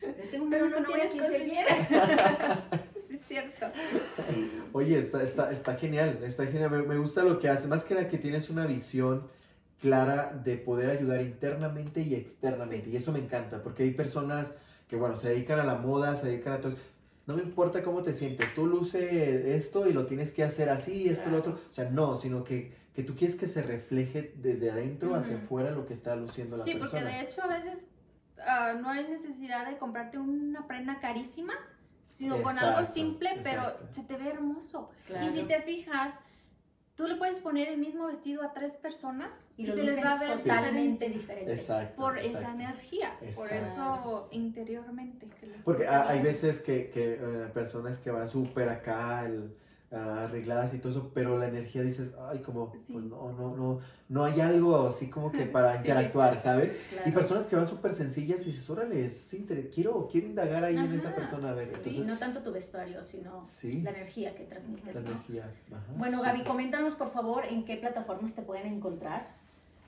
Pero 0.00 0.14
tengo 0.30 0.46
no 0.46 0.78
a 0.78 0.84
tienes 0.84 1.12
quinceañera. 1.12 1.74
sí, 3.04 3.14
es 3.14 3.24
cierto. 3.26 3.66
Oye, 4.72 5.00
está, 5.00 5.22
está, 5.22 5.50
está 5.50 5.74
genial, 5.74 6.20
está 6.22 6.46
genial. 6.46 6.70
Me, 6.70 6.82
me 6.82 6.98
gusta 6.98 7.24
lo 7.24 7.40
que 7.40 7.48
hace. 7.48 7.66
Más 7.66 7.84
que 7.84 7.94
nada 7.94 8.08
que 8.08 8.16
tienes 8.16 8.48
una 8.48 8.64
visión 8.66 9.28
clara 9.80 10.32
de 10.44 10.56
poder 10.56 10.90
ayudar 10.90 11.20
internamente 11.22 12.00
y 12.00 12.14
externamente. 12.14 12.86
Sí. 12.86 12.92
Y 12.92 12.96
eso 12.96 13.12
me 13.12 13.18
encanta, 13.20 13.62
porque 13.62 13.84
hay 13.84 13.92
personas 13.92 14.56
que, 14.88 14.96
bueno, 14.96 15.16
se 15.16 15.28
dedican 15.30 15.60
a 15.60 15.64
la 15.64 15.76
moda, 15.76 16.14
se 16.14 16.28
dedican 16.28 16.54
a 16.54 16.60
todo. 16.60 16.74
No 17.26 17.36
me 17.36 17.42
importa 17.42 17.82
cómo 17.82 18.02
te 18.02 18.12
sientes, 18.12 18.54
tú 18.54 18.66
luce 18.66 19.54
esto 19.56 19.86
y 19.88 19.92
lo 19.92 20.06
tienes 20.06 20.32
que 20.32 20.42
hacer 20.44 20.70
así, 20.70 21.08
esto, 21.08 21.28
lo 21.30 21.42
Claro. 21.42 21.52
otro. 21.52 21.68
O 21.68 21.72
sea, 21.72 21.90
no, 21.90 22.16
sino 22.16 22.42
que, 22.42 22.72
que 22.94 23.02
tú 23.04 23.14
quieres 23.14 23.36
que 23.36 23.46
se 23.46 23.62
refleje 23.62 24.32
desde 24.36 24.70
adentro 24.70 25.14
hacia 25.14 25.36
afuera 25.36 25.70
lo 25.70 25.86
que 25.86 25.92
está 25.92 26.16
luciendo 26.16 26.56
la 26.56 26.64
Sí, 26.64 26.72
porque 26.72 26.90
persona. 26.96 27.10
de 27.10 27.20
hecho 27.20 27.42
a 27.42 27.46
veces 27.48 27.84
ah, 28.44 28.74
no 28.80 28.88
hay 28.88 29.06
necesidad 29.08 29.68
de 29.68 29.76
comprarte 29.76 30.16
una 30.18 30.66
prenda 30.66 30.98
carísima, 31.00 31.52
sino 32.12 32.40
con 32.42 32.58
algo 32.58 32.80
Exacto, 32.80 32.92
simple, 32.94 33.30
pero 33.44 33.62
se 33.90 34.02
te 34.04 34.16
ve 34.16 34.30
hermoso. 34.30 34.90
Claro. 35.06 35.26
Y 35.26 35.28
si 35.28 35.42
te 35.44 35.60
fijas, 35.62 36.18
tú 36.98 37.06
le 37.06 37.14
puedes 37.14 37.38
poner 37.38 37.68
el 37.68 37.78
mismo 37.78 38.08
vestido 38.08 38.42
a 38.42 38.52
tres 38.52 38.74
personas 38.74 39.30
y, 39.56 39.68
se 39.68 39.84
les 39.84 39.96
va 40.04 40.14
a 40.14 40.18
ver 40.18 40.36
totalmente 40.36 41.08
diferente 41.08 41.18
diferente. 41.18 41.52
Exacto. 41.52 42.02
por 42.02 42.18
esa 42.18 42.40
exacto. 42.40 42.60
energía, 42.60 43.16
por 43.36 43.52
Exacto, 43.52 44.18
eso 44.18 44.28
sí. 44.28 44.36
interiormente. 44.36 45.28
que 45.40 45.46
les 45.46 45.62
Porque 45.62 45.86
hay 45.86 46.20
veces 46.20 46.60
que, 46.60 46.90
que 46.90 47.12
eh, 47.12 47.50
personas 47.54 47.98
que 47.98 48.10
van 48.10 48.26
súper 48.26 48.68
acá, 48.68 49.24
el, 49.26 49.54
arregladas 49.90 50.74
y 50.74 50.78
todo 50.78 50.90
eso, 50.92 51.10
pero 51.14 51.38
la 51.38 51.48
energía 51.48 51.82
dices, 51.82 52.12
ay, 52.28 52.40
como, 52.40 52.72
Sí. 52.86 52.92
pues 52.92 53.04
no, 53.06 53.32
no, 53.32 53.56
no, 53.56 53.80
no 54.08 54.24
hay 54.24 54.40
algo 54.40 54.86
así 54.86 55.08
como 55.08 55.32
que 55.32 55.46
para 55.46 55.72
Sí. 55.72 55.78
interactuar, 55.78 56.38
¿sabes? 56.40 56.76
Claro. 56.90 57.08
Y 57.08 57.12
personas 57.12 57.46
que 57.46 57.56
van 57.56 57.66
súper 57.66 57.94
sencillas 57.94 58.42
y 58.42 58.46
dices, 58.46 58.68
órale, 58.68 59.06
es 59.06 59.32
inter- 59.34 59.70
quiero, 59.70 60.06
quiero 60.10 60.26
indagar 60.26 60.62
ahí 60.64 60.76
en 60.76 60.92
esa 60.92 61.08
Ajá, 61.08 61.16
persona, 61.16 61.50
a 61.50 61.54
ver, 61.54 61.66
Sí, 61.68 61.72
entonces, 61.76 62.06
no 62.06 62.18
tanto 62.18 62.40
tu 62.42 62.52
vestuario, 62.52 63.02
sino 63.02 63.42
sí, 63.44 63.80
la 63.82 63.90
energía 63.90 64.34
que 64.34 64.44
transmites, 64.44 64.94
la 64.94 65.00
¿no? 65.00 65.10
energía. 65.12 65.50
ajá, 65.72 65.82
Bueno. 65.96 66.20
Gaby, 66.22 66.42
coméntanos 66.44 66.94
por 66.94 67.08
favor 67.10 67.44
en 67.46 67.64
qué 67.64 67.76
plataformas 67.76 68.34
te 68.34 68.42
pueden 68.42 68.66
encontrar. 68.72 69.28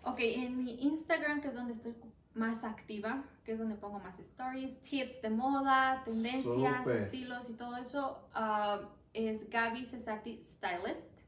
Ok, 0.05 0.17
en 0.21 0.65
mi 0.65 0.81
Instagram, 0.83 1.43
que 1.43 1.49
es 1.49 1.55
donde 1.55 1.75
estoy 1.75 1.95
más 2.33 2.65
activa, 2.65 3.25
que 3.45 3.53
es 3.53 3.59
donde 3.59 3.75
pongo 3.75 3.99
más 3.99 4.19
stories, 4.19 4.81
tips 4.81 5.21
de 5.21 5.29
moda, 5.31 6.01
tendencias, 6.07 6.79
Súper. 6.79 6.97
estilos 7.03 7.51
y 7.51 7.53
todo 7.53 7.77
eso, 7.77 8.19
ah, 8.33 8.81
es 9.13 9.49
Gaby 9.51 9.85
Cesati 9.85 10.41
Stylist. 10.41 11.19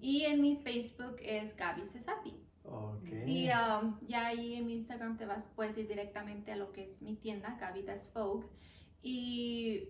Y 0.00 0.22
en 0.22 0.40
mi 0.40 0.56
Facebook 0.56 1.16
es 1.20 1.56
Gaby 1.56 1.86
Cesati. 1.86 2.34
Y 3.26 3.48
um, 3.48 3.98
ya 4.06 4.26
ahí 4.26 4.54
en 4.54 4.66
mi 4.66 4.74
Instagram 4.74 5.16
te 5.16 5.26
vas, 5.26 5.50
puedes 5.56 5.76
ir 5.78 5.88
directamente 5.88 6.52
a 6.52 6.56
lo 6.56 6.72
que 6.72 6.84
es 6.84 7.02
mi 7.02 7.16
tienda, 7.16 7.56
Gaby 7.60 7.82
That's 7.82 8.12
Vogue. 8.12 8.46
Y 9.02 9.88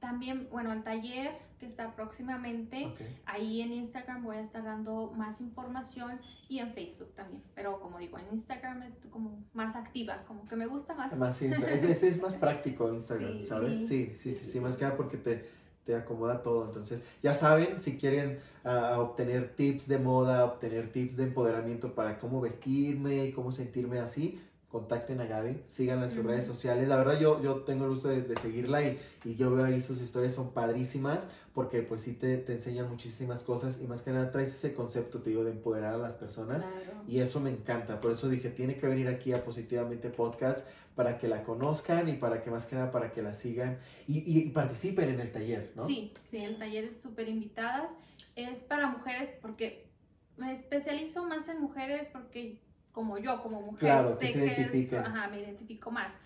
también, 0.00 0.48
bueno, 0.50 0.72
al 0.72 0.82
taller 0.82 1.32
que 1.58 1.66
está 1.66 1.94
próximamente, 1.94 2.92
ahí 3.24 3.62
en 3.62 3.72
Instagram 3.72 4.24
voy 4.24 4.36
a 4.36 4.40
estar 4.40 4.64
dando 4.64 5.12
más 5.16 5.40
información 5.40 6.20
y 6.48 6.58
en 6.58 6.72
Facebook 6.72 7.14
también. 7.14 7.42
Pero 7.54 7.80
como 7.80 7.98
digo, 7.98 8.18
en 8.18 8.26
Instagram 8.32 8.82
es 8.82 8.98
como 9.10 9.44
más 9.52 9.76
activa, 9.76 10.24
como 10.26 10.44
que 10.48 10.56
me 10.56 10.66
gusta 10.66 10.94
más. 10.94 11.16
Más, 11.16 11.40
es, 11.40 11.62
es, 11.62 12.02
es 12.02 12.20
más 12.20 12.34
práctico 12.34 12.92
Instagram, 12.92 13.32
Sí, 13.38 13.44
¿sabes? 13.44 13.78
sí. 13.88 14.12
Sí, 14.16 14.32
sí, 14.32 14.44
sí, 14.44 14.60
más 14.60 14.76
que 14.76 14.84
nada 14.84 14.96
porque 14.96 15.18
te, 15.18 15.48
te 15.84 15.94
acomoda 15.96 16.42
todo. 16.42 16.64
Entonces, 16.64 17.02
ya 17.22 17.34
saben, 17.34 17.80
si 17.80 17.96
quieren 17.98 18.38
ah, 18.64 18.96
obtener 18.98 19.54
tips 19.54 19.88
de 19.88 19.98
moda, 19.98 20.44
obtener 20.44 20.92
tips 20.92 21.16
de 21.16 21.24
empoderamiento 21.24 21.94
para 21.94 22.18
cómo 22.18 22.40
vestirme 22.40 23.26
y 23.26 23.32
cómo 23.32 23.52
sentirme 23.52 23.98
así, 23.98 24.40
contacten 24.72 25.20
a 25.20 25.26
Gaby, 25.26 25.62
síganla 25.66 26.04
en 26.04 26.10
sus 26.10 26.24
redes 26.24 26.46
sociales. 26.46 26.88
La 26.88 26.96
verdad 26.96 27.20
yo, 27.20 27.42
yo 27.42 27.56
tengo 27.56 27.84
el 27.84 27.90
gusto 27.90 28.08
de, 28.08 28.22
de 28.22 28.36
seguirla 28.36 28.82
y, 28.82 28.98
y, 29.22 29.34
yo 29.34 29.54
veo 29.54 29.66
ahí 29.66 29.82
sus 29.82 30.00
historias 30.00 30.34
son 30.34 30.52
padrísimas 30.52 31.26
porque 31.52 31.82
pues 31.82 32.00
sí 32.00 32.14
te, 32.14 32.38
te, 32.38 32.54
enseñan 32.54 32.88
muchísimas 32.88 33.42
cosas 33.42 33.80
y 33.82 33.86
más 33.86 34.00
que 34.00 34.12
nada 34.12 34.30
traes 34.30 34.54
ese 34.54 34.72
concepto, 34.72 35.20
te 35.20 35.28
digo, 35.28 35.44
de 35.44 35.50
empoderar 35.50 35.92
a 35.92 35.98
las 35.98 36.14
personas 36.14 36.64
Claro. 36.64 37.02
y 37.06 37.18
eso 37.18 37.38
me 37.40 37.50
encanta. 37.50 38.00
Por 38.00 38.12
eso 38.12 38.30
dije, 38.30 38.48
tiene 38.48 38.78
que 38.78 38.86
venir 38.86 39.08
aquí 39.08 39.34
a 39.34 39.44
Positivamente 39.44 40.08
Podcast 40.08 40.66
para 40.94 41.18
que 41.18 41.28
la 41.28 41.42
conozcan 41.42 42.08
y 42.08 42.14
para 42.14 42.42
que 42.42 42.50
más 42.50 42.66
que 42.66 42.76
nada 42.76 42.90
para 42.90 43.12
que 43.12 43.22
la 43.22 43.32
sigan 43.32 43.78
y, 44.06 44.38
y, 44.38 44.50
participen 44.50 45.08
en 45.08 45.20
el 45.20 45.32
taller, 45.32 45.72
¿no? 45.74 45.86
Sí, 45.86 46.12
sí, 46.30 46.38
el 46.38 46.58
taller 46.58 46.84
es 46.84 47.00
súper 47.00 47.28
invitadas. 47.28 47.90
Es 48.36 48.60
para 48.60 48.86
mujeres 48.86 49.32
porque 49.40 49.90
me 50.36 50.52
especializo 50.52 51.24
más 51.24 51.48
en 51.48 51.60
mujeres 51.60 52.08
porque 52.12 52.60
como 52.92 53.18
yo, 53.18 53.42
como 53.42 53.60
mujer, 53.62 53.78
Claro, 53.78 54.18
que 54.18 54.28
sé 54.28 54.32
se 54.32 54.54
que 54.54 54.80
es, 54.80 54.92
ajá, 54.92 55.28
me 55.28 55.40
identifico 55.40 55.90
más. 55.90 56.18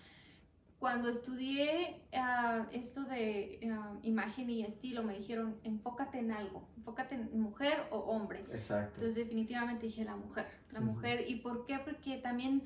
Cuando 0.79 1.09
estudié 1.09 2.01
ah, 2.13 2.67
esto 2.71 3.03
de 3.03 3.59
ah, 3.71 3.97
imagen 4.03 4.49
y 4.49 4.63
estilo, 4.63 5.01
me 5.01 5.17
dijeron, 5.17 5.57
enfócate 5.63 6.19
en 6.19 6.31
algo, 6.31 6.67
enfócate 6.77 7.15
en 7.15 7.41
mujer 7.41 7.85
o 7.89 7.97
hombre. 7.97 8.43
Exacto. 8.51 8.95
Entonces 8.95 9.15
definitivamente 9.15 9.87
dije 9.87 10.03
la 10.03 10.15
mujer, 10.15 10.45
la 10.71 10.81
mujer. 10.81 11.23
¿Y 11.27 11.37
por 11.39 11.65
qué? 11.65 11.79
Porque 11.79 12.17
también 12.17 12.63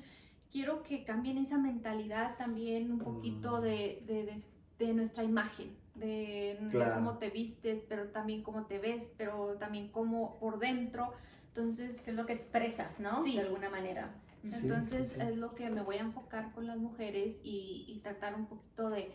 quiero 0.52 0.82
que 0.82 1.02
cambien 1.04 1.38
esa 1.38 1.58
mentalidad 1.58 2.36
también 2.36 2.92
un 2.92 2.98
poquito 2.98 3.58
Mm. 3.58 3.62
de, 3.62 4.02
de, 4.06 4.24
de- 4.26 4.42
de 4.86 4.92
nuestra 4.94 5.24
imagen, 5.24 5.76
de, 5.94 6.58
de 6.60 6.68
Claro. 6.70 6.94
cómo 6.96 7.18
te 7.18 7.30
vistes, 7.30 7.84
pero 7.88 8.08
también 8.08 8.42
cómo 8.42 8.66
te 8.66 8.78
ves, 8.78 9.12
pero 9.16 9.54
también 9.58 9.88
cómo 9.90 10.38
por 10.38 10.58
dentro. 10.58 11.12
Entonces, 11.48 12.06
Es 12.08 12.14
lo 12.14 12.26
que 12.26 12.32
expresas, 12.32 12.98
¿no? 13.00 13.22
Sí. 13.24 13.36
De 13.36 13.42
alguna 13.42 13.68
manera. 13.70 14.14
Entonces 14.42 15.08
sí, 15.10 15.14
sí. 15.14 15.20
es 15.20 15.36
lo 15.36 15.54
que 15.54 15.70
me 15.70 15.82
voy 15.82 15.96
a 15.96 16.00
enfocar 16.00 16.50
con 16.52 16.66
las 16.66 16.76
mujeres 16.78 17.40
y, 17.44 17.84
y 17.86 18.00
tratar 18.00 18.34
un 18.34 18.46
poquito 18.46 18.90
de, 18.90 19.12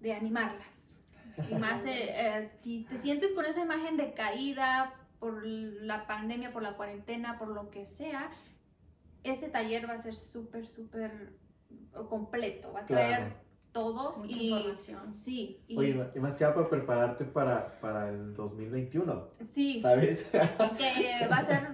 de 0.00 0.12
animarlas. 0.12 1.02
Y 1.50 1.54
más 1.54 1.84
eh, 1.86 2.08
eh, 2.10 2.50
si 2.56 2.84
te 2.84 2.98
sientes 2.98 3.32
con 3.32 3.44
esa 3.46 3.60
imagen 3.62 3.96
de 3.96 4.12
caída 4.14 4.94
por 5.18 5.44
la 5.44 6.06
pandemia, 6.06 6.52
por 6.52 6.62
la 6.62 6.76
cuarentena, 6.76 7.38
por 7.38 7.48
lo 7.48 7.70
que 7.70 7.84
sea, 7.86 8.30
ese 9.24 9.48
taller 9.48 9.88
va 9.88 9.94
a 9.94 9.98
ser 9.98 10.14
súper, 10.16 10.66
súper 10.68 11.32
completo. 12.08 12.72
Va 12.72 12.80
a 12.80 12.86
traer 12.86 13.16
Claro. 13.16 13.34
todo 13.72 14.16
Mucha 14.16 14.36
y 14.36 14.48
información. 14.50 15.12
sí, 15.14 15.62
y, 15.68 15.76
Oye, 15.78 16.10
y 16.14 16.18
más 16.20 16.36
que 16.38 16.44
nada 16.44 16.54
para 16.56 16.68
prepararte 16.68 17.24
para, 17.24 17.78
para 17.80 18.08
el 18.08 18.34
2021, 18.34 19.28
sí, 19.46 19.80
¿sabes? 19.80 20.28
que 20.78 21.26
va 21.30 21.38
a 21.38 21.44
ser 21.44 21.68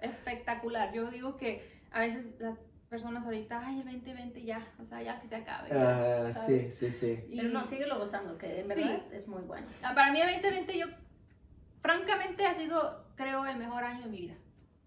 espectacular. 0.00 0.92
Yo 0.92 1.10
digo 1.10 1.36
que 1.36 1.62
a 1.90 2.00
veces 2.00 2.36
las 2.40 2.70
personas 2.88 3.24
ahorita, 3.24 3.60
ay, 3.64 3.80
el 3.80 3.84
2020 3.84 4.42
ya, 4.44 4.66
o 4.78 4.84
sea, 4.84 5.02
ya 5.02 5.20
que 5.20 5.26
se 5.26 5.36
acabe. 5.36 5.68
ya", 5.70 6.26
Ah, 6.28 6.32
¿sabes? 6.32 6.74
sí, 6.74 6.90
sí, 6.90 6.90
sí. 7.16 7.24
Y- 7.28 7.36
Pero 7.38 7.48
no, 7.50 7.64
síguelo 7.64 7.98
gozando, 7.98 8.36
que 8.38 8.60
en 8.60 8.62
Sí. 8.62 8.68
verdad 8.68 9.12
es 9.12 9.28
muy 9.28 9.42
bueno. 9.42 9.66
Ah, 9.82 9.94
Para 9.94 10.12
mí 10.12 10.20
el 10.20 10.28
2020 10.32 10.78
yo, 10.78 10.86
francamente, 11.80 12.46
ha 12.46 12.54
sido, 12.54 13.06
creo, 13.16 13.46
el 13.46 13.56
mejor 13.56 13.84
año 13.84 14.02
de 14.04 14.08
mi 14.10 14.18
vida, 14.18 14.34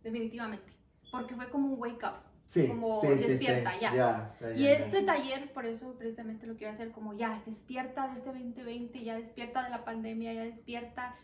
definitivamente, 0.03 0.71
porque 1.17 1.35
fue 1.35 1.49
como 1.49 1.73
un 1.73 1.79
wake 1.79 2.03
up. 2.03 2.35
Sí, 2.47 2.67
Como 2.67 3.01
sí, 3.01 3.07
despierta, 3.07 3.73
sí. 3.73 3.79
ya. 3.81 4.35
Y 4.55 4.67
este 4.67 5.01
taller, 5.01 5.51
por 5.51 5.65
eso 5.65 5.95
precisamente 5.97 6.45
lo 6.45 6.55
quiero 6.55 6.73
hacer, 6.73 6.91
como 6.91 7.15
ya, 7.15 7.41
despierta 7.45 8.07
de 8.07 8.17
este 8.17 8.29
2020, 8.29 9.03
ya 9.03 9.17
despierta 9.17 9.63
de 9.63 9.71
la 9.71 9.83
pandemia, 9.83 10.31
ya 10.33 10.43
despierta. 10.43 11.15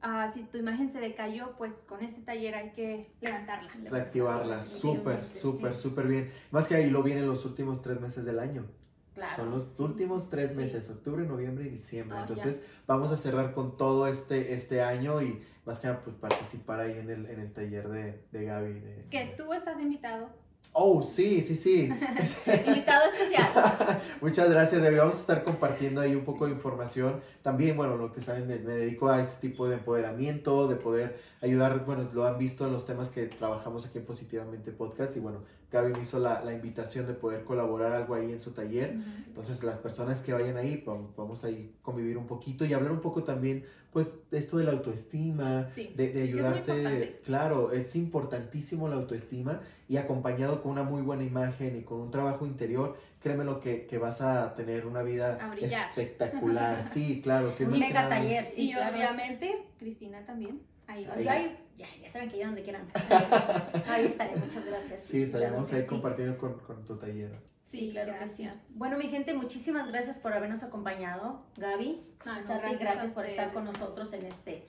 Ah, 0.00 0.30
si 0.32 0.44
tu 0.44 0.58
imagen 0.58 0.90
se 0.90 0.98
decayó, 0.98 1.54
pues 1.58 1.84
con 1.86 2.02
este 2.02 2.22
taller 2.22 2.54
hay 2.54 2.70
que 2.70 3.12
levantarla. 3.20 3.70
Reactivarla, 3.90 4.62
súper, 4.62 5.28
súper, 5.28 5.76
súper 5.76 6.08
bien. 6.08 6.30
Más 6.50 6.66
que 6.66 6.74
ahí 6.74 6.90
lo 6.90 7.02
vienen 7.02 7.26
los 7.26 7.44
últimos 7.44 7.82
tres 7.82 8.00
meses 8.00 8.24
del 8.24 8.38
año. 8.38 8.66
Claro. 9.14 9.36
Son 9.36 9.50
los 9.50 9.78
últimos 9.80 10.30
tres 10.30 10.52
Sí. 10.52 10.56
meses, 10.56 10.88
octubre, 10.90 11.24
noviembre 11.26 11.64
y 11.66 11.68
diciembre. 11.68 12.16
Ah, 12.18 12.24
ya. 12.26 12.28
Entonces 12.34 12.64
vamos 12.86 13.12
a 13.12 13.16
cerrar 13.16 13.52
con 13.52 13.76
todo 13.76 14.06
este, 14.06 14.54
este 14.54 14.80
año 14.82 15.20
y 15.20 15.42
más 15.66 15.78
que 15.78 15.86
nada 15.88 16.00
pues 16.02 16.16
participar 16.16 16.80
ahí 16.80 16.92
en 16.98 17.10
el, 17.10 17.26
en 17.26 17.40
el 17.40 17.52
taller 17.52 17.88
de, 17.88 18.24
de 18.32 18.44
Gaby. 18.44 18.72
de- 18.80 19.06
Que 19.10 19.34
tú 19.36 19.52
estás 19.52 19.78
invitado. 19.80 20.28
Oh, 20.74 21.02
sí, 21.02 21.42
sí, 21.42 21.54
sí. 21.56 21.82
Invitado 22.66 23.04
especial. 23.12 24.00
Muchas 24.22 24.48
gracias, 24.48 24.80
Gaby. 24.82 24.96
Vamos 24.96 25.16
a 25.16 25.20
estar 25.20 25.44
compartiendo 25.44 26.00
ahí 26.00 26.14
un 26.14 26.24
poco 26.24 26.46
de 26.46 26.52
información. 26.52 27.20
También, 27.42 27.76
bueno, 27.76 27.96
lo 27.98 28.10
que 28.12 28.22
saben, 28.22 28.46
me, 28.46 28.58
me 28.58 28.72
dedico 28.72 29.08
a 29.08 29.20
este 29.20 29.46
tipo 29.48 29.68
de 29.68 29.74
empoderamiento, 29.74 30.68
de 30.68 30.76
poder 30.76 31.18
ayudar, 31.42 31.84
bueno, 31.84 32.08
lo 32.14 32.24
han 32.24 32.38
visto 32.38 32.66
en 32.66 32.72
los 32.72 32.86
temas 32.86 33.10
que 33.10 33.26
trabajamos 33.26 33.84
aquí 33.84 33.98
en 33.98 34.06
Positivamente 34.06 34.72
Podcast 34.72 35.14
y 35.16 35.20
bueno, 35.20 35.40
Gaby 35.72 35.92
me 35.94 36.00
hizo 36.00 36.18
la, 36.18 36.42
la 36.44 36.52
invitación 36.52 37.06
de 37.06 37.14
poder 37.14 37.44
colaborar 37.44 37.92
algo 37.92 38.14
ahí 38.14 38.30
en 38.30 38.40
su 38.40 38.52
taller. 38.52 38.94
Entonces, 39.26 39.64
las 39.64 39.78
personas 39.78 40.22
que 40.22 40.32
vayan 40.34 40.56
ahí, 40.58 40.84
vam- 40.86 41.08
vamos 41.16 41.44
ahí 41.44 41.74
convivir 41.80 42.18
un 42.18 42.26
poquito 42.26 42.64
y 42.66 42.74
hablar 42.74 42.92
un 42.92 43.00
poco 43.00 43.24
también, 43.24 43.64
pues, 43.90 44.30
de 44.30 44.38
esto 44.38 44.58
de 44.58 44.64
la 44.64 44.72
autoestima, 44.72 45.68
Sí. 45.70 45.92
de, 45.96 46.08
de 46.12 46.22
ayudarte. 46.24 47.20
claro, 47.24 47.72
es 47.72 47.96
importantísimo 47.96 48.86
la 48.88 48.96
autoestima 48.96 49.60
y 49.88 49.96
acompañado 49.96 50.62
con 50.62 50.72
una 50.72 50.82
muy 50.82 51.00
buena 51.02 51.24
imagen 51.24 51.76
y 51.76 51.82
con 51.82 52.00
un 52.00 52.10
trabajo 52.10 52.44
interior, 52.46 52.96
créeme 53.20 53.44
lo 53.44 53.58
que, 53.60 53.86
que 53.86 53.96
vas 53.98 54.20
a 54.20 54.54
tener 54.54 54.86
una 54.86 55.02
vida 55.02 55.38
espectacular. 55.60 56.82
Sí, 56.82 57.20
claro. 57.22 57.54
Que 57.56 57.64
Un 57.64 57.72
mega 57.72 58.08
taller, 58.08 58.46
sí, 58.46 58.70
y 58.70 58.72
claro. 58.74 58.94
obviamente, 58.96 59.66
Cristina 59.78 60.24
también. 60.26 60.60
Ahí 60.86 61.04
va 61.04 61.10
a 61.12 61.14
Pues 61.14 61.26
estar. 61.26 61.38
ahí, 61.38 61.56
ya, 61.76 61.86
ya 62.00 62.08
saben 62.08 62.30
que 62.30 62.38
ya 62.38 62.46
donde 62.46 62.62
quieran. 62.62 62.88
Ahí 63.88 64.06
estaré, 64.06 64.36
muchas 64.36 64.64
gracias. 64.64 65.02
Sí, 65.04 65.22
estaremos 65.22 65.68
Claro 65.68 65.76
ahí 65.76 65.82
sí. 65.82 65.88
compartiendo 65.88 66.38
con, 66.38 66.58
con 66.60 66.84
tu 66.84 66.96
taller. 66.96 67.38
Sí, 67.62 67.90
claro 67.92 68.12
que 68.12 68.28
sí. 68.28 68.42
gracias. 68.44 68.68
Bueno, 68.74 68.98
mi 68.98 69.08
gente, 69.08 69.32
muchísimas 69.34 69.88
gracias 69.88 70.18
por 70.18 70.32
habernos 70.32 70.62
acompañado. 70.62 71.46
Gaby, 71.56 72.02
No, 72.26 72.34
no, 72.34 72.42
Sati, 72.42 72.76
gracias 72.76 73.12
por 73.12 73.24
estar 73.24 73.52
con 73.52 73.64
nosotros 73.64 74.12
en 74.12 74.26
este, 74.26 74.66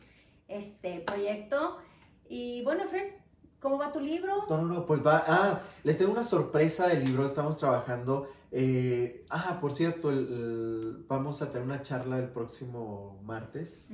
este 0.47 0.99
proyecto. 1.01 1.79
Y 2.29 2.63
bueno, 2.63 2.85
Fred, 2.87 3.11
¿cómo 3.59 3.77
va 3.77 3.91
tu 3.91 3.99
libro? 3.99 4.45
No, 4.49 4.61
no, 4.61 4.73
no, 4.73 4.85
pues 4.85 5.05
va. 5.05 5.23
Ah, 5.27 5.61
les 5.83 5.97
tengo 5.97 6.11
una 6.13 6.23
sorpresa 6.23 6.87
del 6.87 7.03
libro. 7.03 7.25
Estamos 7.25 7.57
trabajando. 7.57 8.29
eh, 8.51 9.25
ah, 9.29 9.57
por 9.59 9.73
cierto, 9.73 10.09
el- 10.11 10.17
el- 10.31 11.05
vamos 11.07 11.41
a 11.41 11.47
tener 11.51 11.63
una 11.63 11.81
charla 11.81 12.19
el 12.19 12.29
próximo 12.29 13.19
martes 13.23 13.89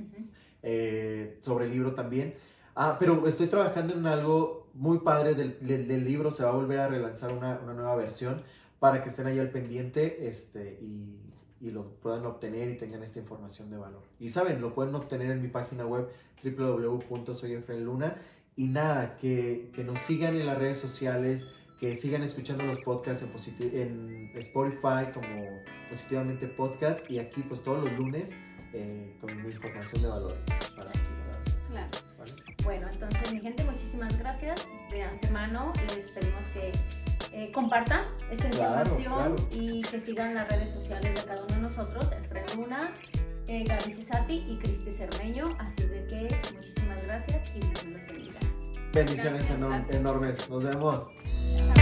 eh, 0.62 1.38
sobre 1.40 1.64
el 1.64 1.70
libro 1.72 1.94
también. 1.94 2.34
Ah, 2.74 2.96
pero 2.98 3.26
estoy 3.26 3.46
trabajando 3.48 3.94
en 3.94 4.06
algo 4.06 4.68
muy 4.74 4.98
padre 4.98 5.34
del, 5.34 5.58
del- 5.60 6.04
libro. 6.04 6.30
Se 6.30 6.42
va 6.44 6.50
a 6.50 6.54
volver 6.54 6.78
a 6.78 6.88
relanzar 6.88 7.32
una, 7.32 7.58
una 7.62 7.74
nueva 7.74 7.96
versión 7.96 8.42
para 8.78 9.02
que 9.02 9.08
estén 9.10 9.26
ahí 9.26 9.38
al 9.38 9.50
pendiente 9.50 10.28
este, 10.28 10.78
y, 10.80 11.18
y 11.60 11.70
lo 11.70 11.90
puedan 12.00 12.24
obtener 12.26 12.68
y 12.70 12.76
tengan 12.76 13.02
esta 13.02 13.18
información 13.18 13.70
de 13.70 13.76
valor. 13.76 14.02
Y 14.18 14.30
saben, 14.30 14.60
lo 14.60 14.72
pueden 14.74 14.94
obtener 14.94 15.30
en 15.30 15.42
mi 15.42 15.48
página 15.48 15.84
web 15.84 16.08
www.soyefrenluna. 16.42 18.16
Y 18.56 18.66
nada, 18.66 19.16
que, 19.16 19.70
que 19.74 19.84
nos 19.84 20.00
sigan 20.00 20.34
en 20.36 20.46
las 20.46 20.58
redes 20.58 20.78
sociales, 20.78 21.46
que 21.78 21.94
sigan 21.94 22.22
escuchando 22.22 22.64
los 22.64 22.80
podcasts 22.80 23.24
en, 23.60 23.74
en 23.74 24.32
Spotify 24.36 25.10
como 25.14 25.46
Positivamente 25.88 26.46
Podcast 26.46 27.10
y 27.10 27.18
aquí 27.18 27.42
pues 27.42 27.62
todos 27.62 27.82
los 27.84 27.98
lunes 27.98 28.34
eh, 28.74 29.16
con 29.20 29.30
información 29.30 30.02
de 30.02 30.08
valor 30.08 30.34
para, 30.46 30.60
para 30.76 30.90
ustedes, 30.90 31.70
Claro. 31.70 32.09
Bueno, 32.62 32.88
entonces, 32.92 33.32
mi 33.32 33.40
gente, 33.40 33.64
muchísimas 33.64 34.16
gracias. 34.18 34.66
De 34.90 35.02
antemano, 35.02 35.72
les 35.94 36.10
pedimos 36.10 36.46
que 36.48 36.72
eh, 37.32 37.50
compartan 37.52 38.04
esta 38.30 38.46
información 38.46 39.12
claro. 39.36 39.36
y 39.52 39.82
que 39.82 40.00
sigan 40.00 40.34
las 40.34 40.48
redes 40.48 40.70
sociales 40.70 41.14
de 41.14 41.22
cada 41.26 41.42
uno 41.44 41.54
de 41.54 41.60
nosotros, 41.62 42.10
Efren 42.12 42.44
Luna, 42.56 42.92
eh, 43.46 43.64
Gaby 43.64 43.92
Cesati 43.92 44.44
y 44.48 44.58
Cristi 44.58 44.90
Cermeño. 44.92 45.56
Así 45.58 45.82
es 45.82 45.90
de 45.90 46.06
que 46.06 46.52
muchísimas 46.54 47.02
gracias 47.04 47.50
y 47.54 47.60
Dios 47.60 47.84
los 47.84 48.06
bendiga. 48.06 48.38
Bendiciones 48.92 49.32
Gracias, 49.48 49.58
enorm- 49.58 49.68
gracias. 49.76 49.96
enormes. 49.96 50.50
Nos 50.50 50.64
vemos. 50.64 51.79